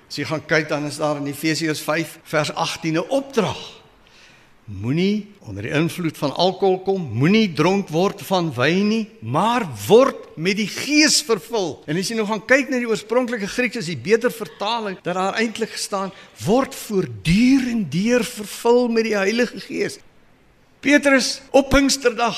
As 0.07 0.15
jy 0.15 0.23
gaan 0.23 0.45
kyk 0.45 0.69
dan 0.69 0.85
is 0.85 0.97
daar 0.97 1.17
in 1.17 1.27
Efesiërs 1.27 1.81
5 1.81 2.19
vers 2.23 2.53
18 2.53 2.95
'n 2.95 3.09
opdrag 3.09 3.78
Moenie 4.69 5.25
onder 5.49 5.65
die 5.65 5.71
invloed 5.73 6.17
van 6.19 6.35
alkohol 6.37 6.77
kom, 6.85 7.05
moenie 7.17 7.47
dronk 7.57 7.89
word 7.89 8.19
van 8.27 8.51
wyn 8.53 8.83
nie, 8.91 9.05
maar 9.25 9.65
word 9.87 10.27
met 10.37 10.59
die 10.59 10.67
Gees 10.69 11.23
vervul. 11.25 11.79
En 11.89 11.97
as 11.97 12.11
jy 12.11 12.19
nou 12.19 12.27
gaan 12.29 12.43
kyk 12.45 12.69
na 12.69 12.77
die 12.77 12.89
oorspronklike 12.89 13.49
Grieks, 13.49 13.79
is 13.81 13.89
die 13.89 13.97
beter 13.97 14.29
vertaling 14.29 14.99
dat 15.01 15.17
daar 15.17 15.39
eintlik 15.41 15.73
gestaan 15.73 16.13
word 16.45 16.77
voortdurend 16.77 17.89
deur 17.89 18.25
vervul 18.27 18.91
met 18.93 19.09
die 19.09 19.15
Heilige 19.17 19.63
Gees. 19.63 19.97
Petrus 20.85 21.39
op 21.49 21.71
Pinksterdag, 21.73 22.37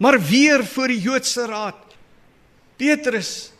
maar 0.00 0.16
weer 0.16 0.64
voor 0.64 0.88
die 0.88 1.00
Joodse 1.04 1.44
raad. 1.46 1.84
Petrus 2.80 3.52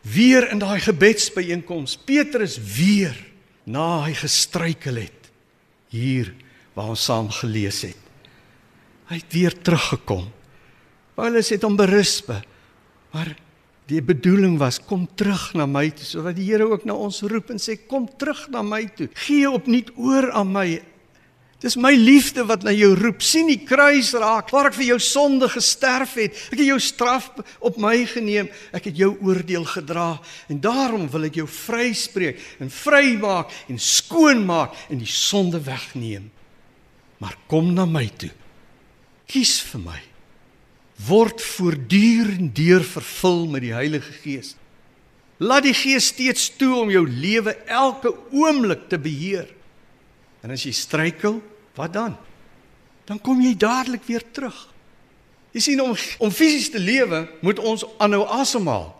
weer 0.00 0.48
in 0.50 0.58
daai 0.64 0.80
gebedsbyeenkoms. 0.80 1.98
Petrus 2.08 2.56
weer 2.56 3.16
na 3.64 4.06
hy 4.06 4.16
gestruikel 4.16 5.04
het 5.04 5.30
hier 5.92 6.32
waar 6.76 6.92
ons 6.92 7.06
saam 7.08 7.30
gelees 7.32 7.80
het. 7.88 7.98
Hy 9.08 9.20
het 9.22 9.32
weer 9.32 9.54
teruggekom. 9.64 10.26
Paulus 11.16 11.48
het 11.54 11.64
hom 11.64 11.76
berusp. 11.78 12.28
Maar 13.14 13.32
die 13.88 14.02
bedoeling 14.04 14.58
was 14.60 14.80
kom 14.82 15.06
terug 15.16 15.52
na 15.56 15.64
my 15.70 15.86
toe 15.94 16.04
sodat 16.04 16.36
die 16.36 16.50
Here 16.50 16.66
ook 16.68 16.84
na 16.84 16.96
ons 16.98 17.22
roep 17.24 17.54
en 17.54 17.62
sê 17.62 17.78
kom 17.88 18.04
terug 18.18 18.48
na 18.52 18.64
my 18.66 18.82
toe. 18.98 19.08
Gee 19.24 19.48
opnuut 19.48 19.94
oor 19.96 20.28
aan 20.36 20.52
my. 20.52 20.66
Dis 21.62 21.78
my 21.80 21.94
liefde 21.96 22.44
wat 22.44 22.66
na 22.66 22.74
jou 22.76 22.92
roep. 22.98 23.22
sien 23.24 23.48
die 23.48 23.62
kruis 23.64 24.12
raak 24.12 24.52
waar 24.52 24.68
ek 24.68 24.76
vir 24.76 24.90
jou 24.90 25.00
sonde 25.00 25.48
gesterf 25.48 26.18
het. 26.20 26.36
Ek 26.52 26.58
het 26.60 26.68
jou 26.68 26.80
straf 26.82 27.30
op 27.64 27.80
my 27.80 27.96
geneem. 28.10 28.50
Ek 28.76 28.90
het 28.90 29.00
jou 29.00 29.14
oordeel 29.24 29.64
gedra 29.64 30.18
en 30.52 30.60
daarom 30.60 31.08
wil 31.08 31.30
ek 31.30 31.40
jou 31.40 31.48
vryspreek 31.48 32.42
en 32.60 32.68
vrymaak 32.68 33.54
en 33.70 33.80
skoonmaak 33.80 34.76
en 34.90 35.00
die 35.00 35.08
sonde 35.08 35.62
wegneem 35.62 36.34
maar 37.22 37.36
kom 37.50 37.72
na 37.74 37.86
my 37.88 38.06
toe. 38.18 38.32
Kies 39.30 39.58
vir 39.70 39.82
my. 39.82 39.98
Word 41.06 41.42
voortdurend 41.44 42.54
deur 42.56 42.84
vervul 42.86 43.44
met 43.52 43.64
die 43.66 43.74
Heilige 43.76 44.12
Gees. 44.22 44.54
Laat 45.36 45.66
die 45.66 45.76
Gees 45.76 46.08
steeds 46.14 46.48
toe 46.56 46.72
om 46.78 46.92
jou 46.92 47.04
lewe 47.04 47.52
elke 47.68 48.14
oomblik 48.32 48.86
te 48.88 48.98
beheer. 49.00 49.50
En 50.40 50.54
as 50.54 50.64
jy 50.64 50.72
struikel, 50.76 51.42
wat 51.76 51.92
dan? 51.92 52.16
Dan 53.06 53.20
kom 53.20 53.42
jy 53.44 53.52
dadelik 53.58 54.06
weer 54.08 54.24
terug. 54.32 54.56
Jy 55.56 55.62
sien 55.64 55.80
om 55.80 55.92
om 56.20 56.32
fisies 56.32 56.70
te 56.72 56.80
lewe, 56.80 57.26
moet 57.44 57.60
ons 57.60 57.84
aanhou 58.02 58.24
asemhaal. 58.38 58.90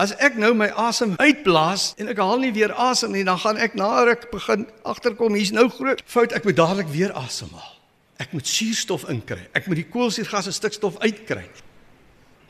As 0.00 0.14
ek 0.24 0.38
nou 0.40 0.54
my 0.56 0.70
asem 0.80 1.12
uitblaas 1.20 1.92
en 2.00 2.08
ek 2.08 2.20
haal 2.22 2.40
nie 2.40 2.52
weer 2.56 2.72
asem 2.80 3.12
nie, 3.12 3.24
dan 3.28 3.40
gaan 3.42 3.60
ek 3.60 3.76
na 3.76 3.90
ruk 4.08 4.30
begin 4.32 4.64
agterkom 4.88 5.36
hier's 5.36 5.52
nou 5.52 5.68
groot 5.72 6.00
fout, 6.08 6.32
ek 6.32 6.48
moet 6.48 6.56
dadelik 6.56 6.88
weer 6.92 7.12
asemhaal. 7.18 7.76
Ek 8.22 8.32
moet 8.32 8.48
suurstof 8.48 9.04
inkry. 9.10 9.42
Ek 9.56 9.66
moet 9.68 9.82
die 9.82 9.88
koolstofgas 9.90 10.48
en 10.48 10.56
stikstof 10.56 10.98
uitkry. 11.02 11.44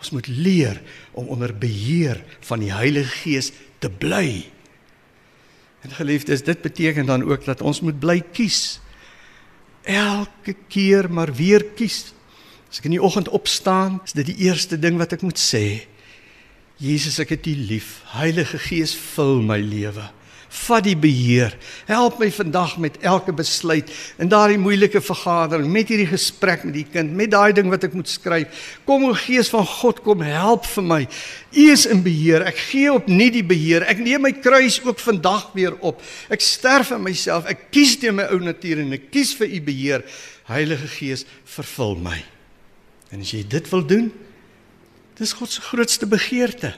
Ons 0.02 0.12
moet 0.14 0.26
leer 0.28 0.80
om 1.18 1.30
onder 1.32 1.54
beheer 1.54 2.20
van 2.46 2.62
die 2.62 2.72
Heilige 2.74 3.10
Gees 3.22 3.52
te 3.82 3.90
bly. 3.90 4.44
En 5.82 5.94
geliefdes, 5.96 6.44
dit 6.46 6.62
beteken 6.62 7.06
dan 7.06 7.24
ook 7.26 7.44
dat 7.44 7.62
ons 7.62 7.80
moet 7.82 7.98
bly 7.98 8.20
kies. 8.34 8.80
Elke 9.82 10.54
keer 10.70 11.10
maar 11.10 11.32
weer 11.34 11.64
kies. 11.74 12.12
As 12.70 12.78
ek 12.78 12.86
in 12.90 12.96
die 12.96 13.02
oggend 13.02 13.30
opstaan, 13.34 13.98
is 14.06 14.14
dit 14.14 14.30
die 14.30 14.46
eerste 14.46 14.78
ding 14.78 14.98
wat 15.00 15.14
ek 15.16 15.24
moet 15.26 15.40
sê. 15.40 15.82
Jesus, 16.82 17.20
ek 17.22 17.36
het 17.36 17.46
U 17.46 17.54
lief. 17.68 18.00
Heilige 18.16 18.58
Gees, 18.58 18.96
vul 19.14 19.38
my 19.46 19.60
lewe. 19.62 20.08
Vat 20.52 20.82
die 20.84 20.96
beheer. 20.98 21.54
Help 21.88 22.18
my 22.20 22.26
vandag 22.34 22.74
met 22.82 22.98
elke 23.06 23.32
besluit 23.32 23.88
in 24.20 24.28
daardie 24.28 24.58
moeilike 24.60 25.00
vergadering, 25.00 25.70
met 25.72 25.88
hierdie 25.88 26.10
gesprek 26.10 26.66
met 26.66 26.74
die 26.76 26.84
kind, 26.84 27.14
met 27.16 27.30
daai 27.32 27.54
ding 27.56 27.70
wat 27.72 27.86
ek 27.86 27.94
moet 27.96 28.10
skryf. 28.10 28.66
Kom 28.88 29.06
o 29.08 29.14
Gees 29.16 29.48
van 29.54 29.64
God, 29.68 30.02
kom 30.04 30.24
help 30.26 30.66
vir 30.74 30.84
my. 30.90 30.98
U 31.54 31.68
is 31.72 31.86
in 31.88 32.02
beheer. 32.04 32.44
Ek 32.50 32.58
gee 32.66 32.90
op 32.92 33.08
nie 33.08 33.30
die 33.32 33.44
beheer. 33.46 33.86
Ek 33.88 34.02
neem 34.02 34.26
my 34.26 34.34
kruis 34.42 34.76
ook 34.82 35.00
vandag 35.00 35.48
weer 35.54 35.78
op. 35.80 36.02
Ek 36.34 36.44
sterf 36.44 36.92
aan 36.92 37.06
myself. 37.06 37.46
Ek 37.48 37.70
kies 37.72 37.94
teen 38.02 38.18
my 38.18 38.26
ou 38.34 38.42
natuur 38.42 38.82
en 38.82 38.98
ek 38.98 39.08
kies 39.14 39.32
vir 39.38 39.54
U 39.54 39.62
beheer. 39.70 40.04
Heilige 40.50 40.90
Gees, 40.98 41.24
vervul 41.54 41.96
my. 42.02 42.18
En 43.14 43.24
as 43.24 43.32
jy 43.32 43.46
dit 43.46 43.72
wil 43.72 43.86
doen, 43.86 44.12
Dis 45.18 45.34
God 45.36 45.50
se 45.50 45.62
grootste 45.64 46.08
begeerte. 46.08 46.72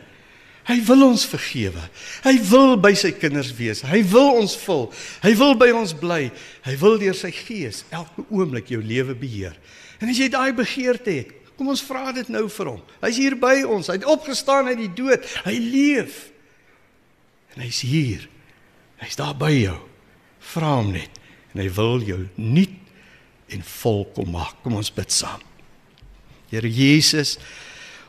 Hy 0.65 0.79
wil 0.87 1.03
ons 1.11 1.27
vergewe. 1.29 1.83
Hy 2.25 2.35
wil 2.49 2.79
by 2.81 2.95
sy 2.97 3.11
kinders 3.13 3.51
wees. 3.59 3.83
Hy 3.85 4.01
wil 4.09 4.41
ons 4.41 4.55
vul. 4.63 4.87
Hy 5.25 5.35
wil 5.37 5.57
by 5.61 5.69
ons 5.77 5.93
bly. 6.01 6.31
Hy 6.65 6.77
wil 6.81 6.97
deur 7.03 7.17
sy 7.19 7.31
gees 7.37 7.83
elke 7.93 8.25
oomblik 8.31 8.73
jou 8.73 8.81
lewe 8.81 9.17
beheer. 9.19 9.59
En 10.01 10.09
as 10.09 10.21
jy 10.21 10.31
daai 10.33 10.55
begeerte 10.57 11.13
het, 11.13 11.35
kom 11.59 11.69
ons 11.71 11.85
vra 11.85 12.15
dit 12.17 12.31
nou 12.33 12.47
vir 12.51 12.71
hom. 12.73 12.81
Hy's 13.05 13.21
hier 13.21 13.37
by 13.41 13.59
ons. 13.69 13.91
Hy 13.93 13.99
het 14.01 14.09
opgestaan 14.09 14.73
uit 14.73 14.81
die 14.87 14.93
dood. 14.97 15.29
Hy 15.45 15.59
leef. 15.61 16.23
En 17.55 17.67
hy's 17.67 17.83
hier. 17.85 18.25
Hy's 19.05 19.21
daar 19.21 19.37
by 19.37 19.53
jou. 19.53 19.77
Vra 20.55 20.79
hom 20.81 20.95
net 20.97 21.21
en 21.55 21.63
hy 21.63 21.69
wil 21.77 22.03
jou 22.03 22.19
nuut 22.35 22.81
en 23.55 23.63
vol 23.79 24.03
kom 24.17 24.33
maak. 24.35 24.57
Kom 24.65 24.75
ons 24.81 24.91
bid 24.95 25.13
saam. 25.15 25.43
Here 26.51 26.69
Jesus, 26.71 27.37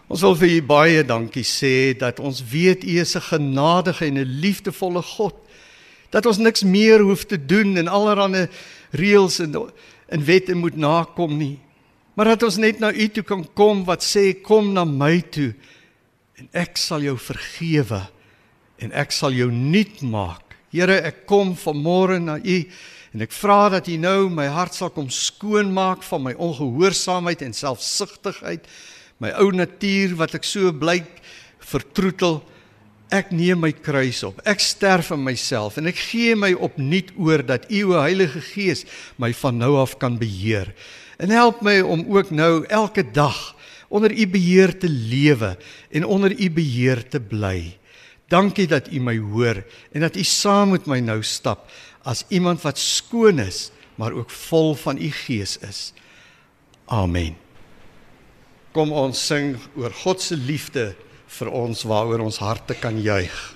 Ons 0.06 0.22
wil 0.22 0.36
vir 0.38 0.52
U 0.54 0.62
baie 0.70 1.02
dankie 1.02 1.46
sê 1.48 1.96
dat 1.98 2.20
ons 2.22 2.44
weet 2.46 2.84
U 2.86 3.00
is 3.02 3.16
'n 3.16 3.22
genadige 3.22 4.06
en 4.06 4.18
'n 4.18 4.40
liefdevolle 4.42 5.02
God. 5.02 5.36
Dat 6.12 6.26
ons 6.26 6.38
niks 6.38 6.64
meer 6.64 7.02
hoef 7.02 7.26
te 7.26 7.38
doen 7.38 7.78
en 7.78 7.88
allerlei 7.88 8.48
reëls 8.92 9.40
en 9.40 9.72
en 10.08 10.26
wette 10.26 10.54
moet 10.54 10.78
nakom 10.78 11.38
nie. 11.38 11.60
Maar 12.14 12.26
dat 12.26 12.44
ons 12.44 12.58
net 12.58 12.80
na 12.80 12.94
U 12.94 13.08
toe 13.08 13.24
kan 13.24 13.48
kom 13.54 13.84
wat 13.86 14.04
sê 14.04 14.42
kom 14.42 14.74
na 14.74 14.86
my 14.86 15.22
toe 15.22 15.54
en 16.38 16.50
ek 16.54 16.78
sal 16.78 17.02
jou 17.02 17.18
vergewe 17.18 18.08
en 18.78 18.92
ek 18.92 19.12
sal 19.12 19.32
jou 19.32 19.52
nuut 19.52 20.02
maak. 20.02 20.56
Here, 20.72 21.02
ek 21.02 21.26
kom 21.26 21.56
vanmôre 21.56 22.20
na 22.20 22.38
U 22.38 22.58
en 23.14 23.22
ek 23.22 23.32
vra 23.32 23.70
dat 23.70 23.88
U 23.88 23.98
nou 23.98 24.30
my 24.30 24.46
hart 24.48 24.74
sal 24.74 24.90
kom 24.90 25.10
skoon 25.10 25.74
maak 25.74 26.04
van 26.04 26.24
my 26.24 26.34
ongehoorsaamheid 26.34 27.42
en 27.42 27.54
selfsugtigheid 27.54 28.68
my 29.26 29.34
ou 29.42 29.50
natuur 29.54 30.16
wat 30.20 30.36
ek 30.38 30.46
so 30.46 30.72
blyk 30.76 31.08
vertroetel. 31.66 32.42
Ek 33.14 33.30
neem 33.34 33.62
my 33.62 33.72
kruis 33.74 34.24
op. 34.26 34.40
Ek 34.50 34.62
sterf 34.64 35.12
in 35.14 35.24
myself 35.26 35.78
en 35.80 35.90
ek 35.90 36.00
gee 36.10 36.36
my 36.38 36.52
opnuut 36.54 37.12
oor 37.22 37.44
dat 37.46 37.68
U 37.70 37.94
o 37.94 38.02
Heilige 38.02 38.42
Gees 38.54 38.84
my 39.22 39.32
van 39.38 39.60
nou 39.62 39.76
af 39.82 39.96
kan 40.02 40.18
beheer. 40.22 40.74
En 41.22 41.32
help 41.32 41.62
my 41.66 41.80
om 41.86 42.04
ook 42.12 42.34
nou 42.36 42.66
elke 42.66 43.06
dag 43.06 43.54
onder 43.94 44.12
U 44.12 44.26
beheer 44.28 44.74
te 44.78 44.90
lewe 44.90 45.54
en 45.94 46.10
onder 46.10 46.34
U 46.34 46.50
beheer 46.50 47.06
te 47.08 47.22
bly. 47.22 47.78
Dankie 48.30 48.68
dat 48.68 48.90
U 48.90 49.00
my 49.00 49.16
hoor 49.22 49.62
en 49.94 50.06
dat 50.06 50.18
U 50.18 50.26
saam 50.26 50.74
met 50.74 50.90
my 50.90 51.00
nou 51.00 51.22
stap 51.24 51.70
as 52.06 52.26
iemand 52.34 52.62
wat 52.66 52.82
skoon 52.82 53.40
is, 53.42 53.70
maar 53.98 54.14
ook 54.14 54.30
vol 54.50 54.76
van 54.82 55.02
U 55.02 55.10
Gees 55.24 55.58
is. 55.62 55.94
Amen 56.86 57.45
kom 58.76 58.92
ons 58.92 59.16
sing 59.16 59.54
oor 59.80 59.94
God 60.04 60.20
se 60.20 60.36
liefde 60.36 60.90
vir 61.38 61.52
ons 61.56 61.86
waaroor 61.88 62.26
ons 62.26 62.42
harte 62.44 62.76
kan 62.76 62.98
juig. 63.00 63.55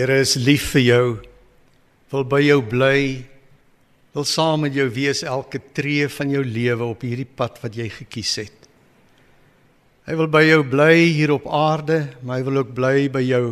Here 0.00 0.16
is 0.16 0.38
lief 0.40 0.70
vir 0.72 0.80
jou. 0.80 1.06
Wil 2.08 2.22
by 2.24 2.38
jou 2.40 2.60
bly. 2.64 3.00
Wil 4.16 4.24
saam 4.24 4.62
met 4.64 4.72
jou 4.72 4.86
wees 4.88 5.20
elke 5.28 5.58
tree 5.76 6.06
van 6.08 6.30
jou 6.32 6.40
lewe 6.40 6.86
op 6.88 7.02
hierdie 7.04 7.28
pad 7.28 7.58
wat 7.60 7.76
jy 7.76 7.90
gekies 7.92 8.30
het. 8.40 8.68
Hy 10.08 10.16
wil 10.16 10.30
by 10.32 10.40
jou 10.46 10.62
bly 10.72 10.94
hier 11.18 11.34
op 11.34 11.44
aarde, 11.52 11.98
maar 12.24 12.40
hy 12.40 12.46
wil 12.46 12.62
ook 12.62 12.72
bly 12.78 12.94
by 13.12 13.20
jou 13.26 13.44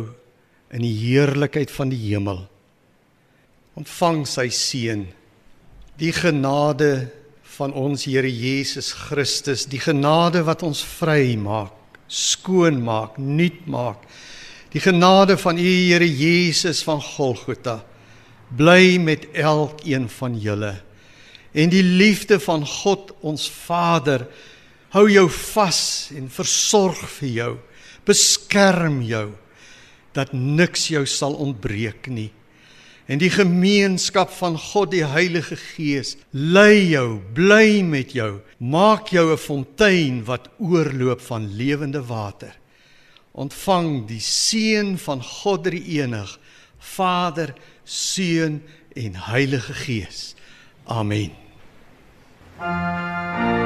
in 0.73 0.81
die 0.87 0.95
heerlikheid 1.03 1.69
van 1.69 1.93
die 1.93 2.01
hemel. 2.07 2.41
Ontvang 3.77 4.25
sy 4.25 4.47
seën. 4.49 5.05
Die 6.01 6.11
genade 6.17 7.11
van 7.59 7.77
ons 7.77 8.07
Here 8.09 8.25
Jesus 8.25 8.89
Christus, 9.05 9.67
die 9.69 9.83
genade 9.83 10.41
wat 10.49 10.65
ons 10.65 10.81
vry 10.97 11.37
maak, 11.37 11.77
skoon 12.09 12.81
maak, 12.81 13.21
nuut 13.21 13.61
maak 13.69 14.09
Die 14.69 14.81
genade 14.81 15.37
van 15.41 15.57
U 15.57 15.69
Here 15.89 16.05
Jesus 16.05 16.83
van 16.85 17.01
Golgotha 17.01 17.79
bly 18.53 18.97
met 19.01 19.25
elkeen 19.33 20.05
van 20.09 20.35
julle. 20.37 20.75
En 21.53 21.71
die 21.73 21.83
liefde 21.83 22.37
van 22.41 22.65
God 22.65 23.15
ons 23.25 23.47
Vader 23.49 24.27
hou 24.93 25.07
jou 25.09 25.25
vas 25.29 25.81
en 26.17 26.29
versorg 26.33 27.01
vir 27.17 27.29
jou, 27.29 27.53
beskerm 28.05 29.01
jou 29.05 29.31
dat 30.13 30.33
niks 30.33 30.89
jou 30.93 31.05
sal 31.09 31.37
ontbreek 31.41 32.09
nie. 32.09 32.29
En 33.09 33.17
die 33.17 33.31
gemeenskap 33.33 34.29
van 34.37 34.53
God 34.57 34.93
die 34.93 35.05
Heilige 35.05 35.57
Gees 35.57 36.13
lei 36.29 36.91
jou, 36.91 37.17
bly 37.33 37.81
met 37.81 38.13
jou, 38.13 38.41
maak 38.61 39.09
jou 39.09 39.33
'n 39.33 39.37
fontein 39.37 40.25
wat 40.25 40.49
oorloop 40.59 41.21
van 41.21 41.49
lewende 41.57 42.05
water 42.05 42.58
ontvang 43.39 44.07
die 44.09 44.21
seën 44.23 44.97
van 44.99 45.23
God 45.23 45.63
drie 45.69 45.83
enig 46.01 46.35
Vader, 46.95 47.53
Seun 47.83 48.61
en 48.95 49.15
Heilige 49.15 49.73
Gees. 49.73 50.35
Amen. 50.83 51.31
Thank 52.59 53.53
you. 53.53 53.58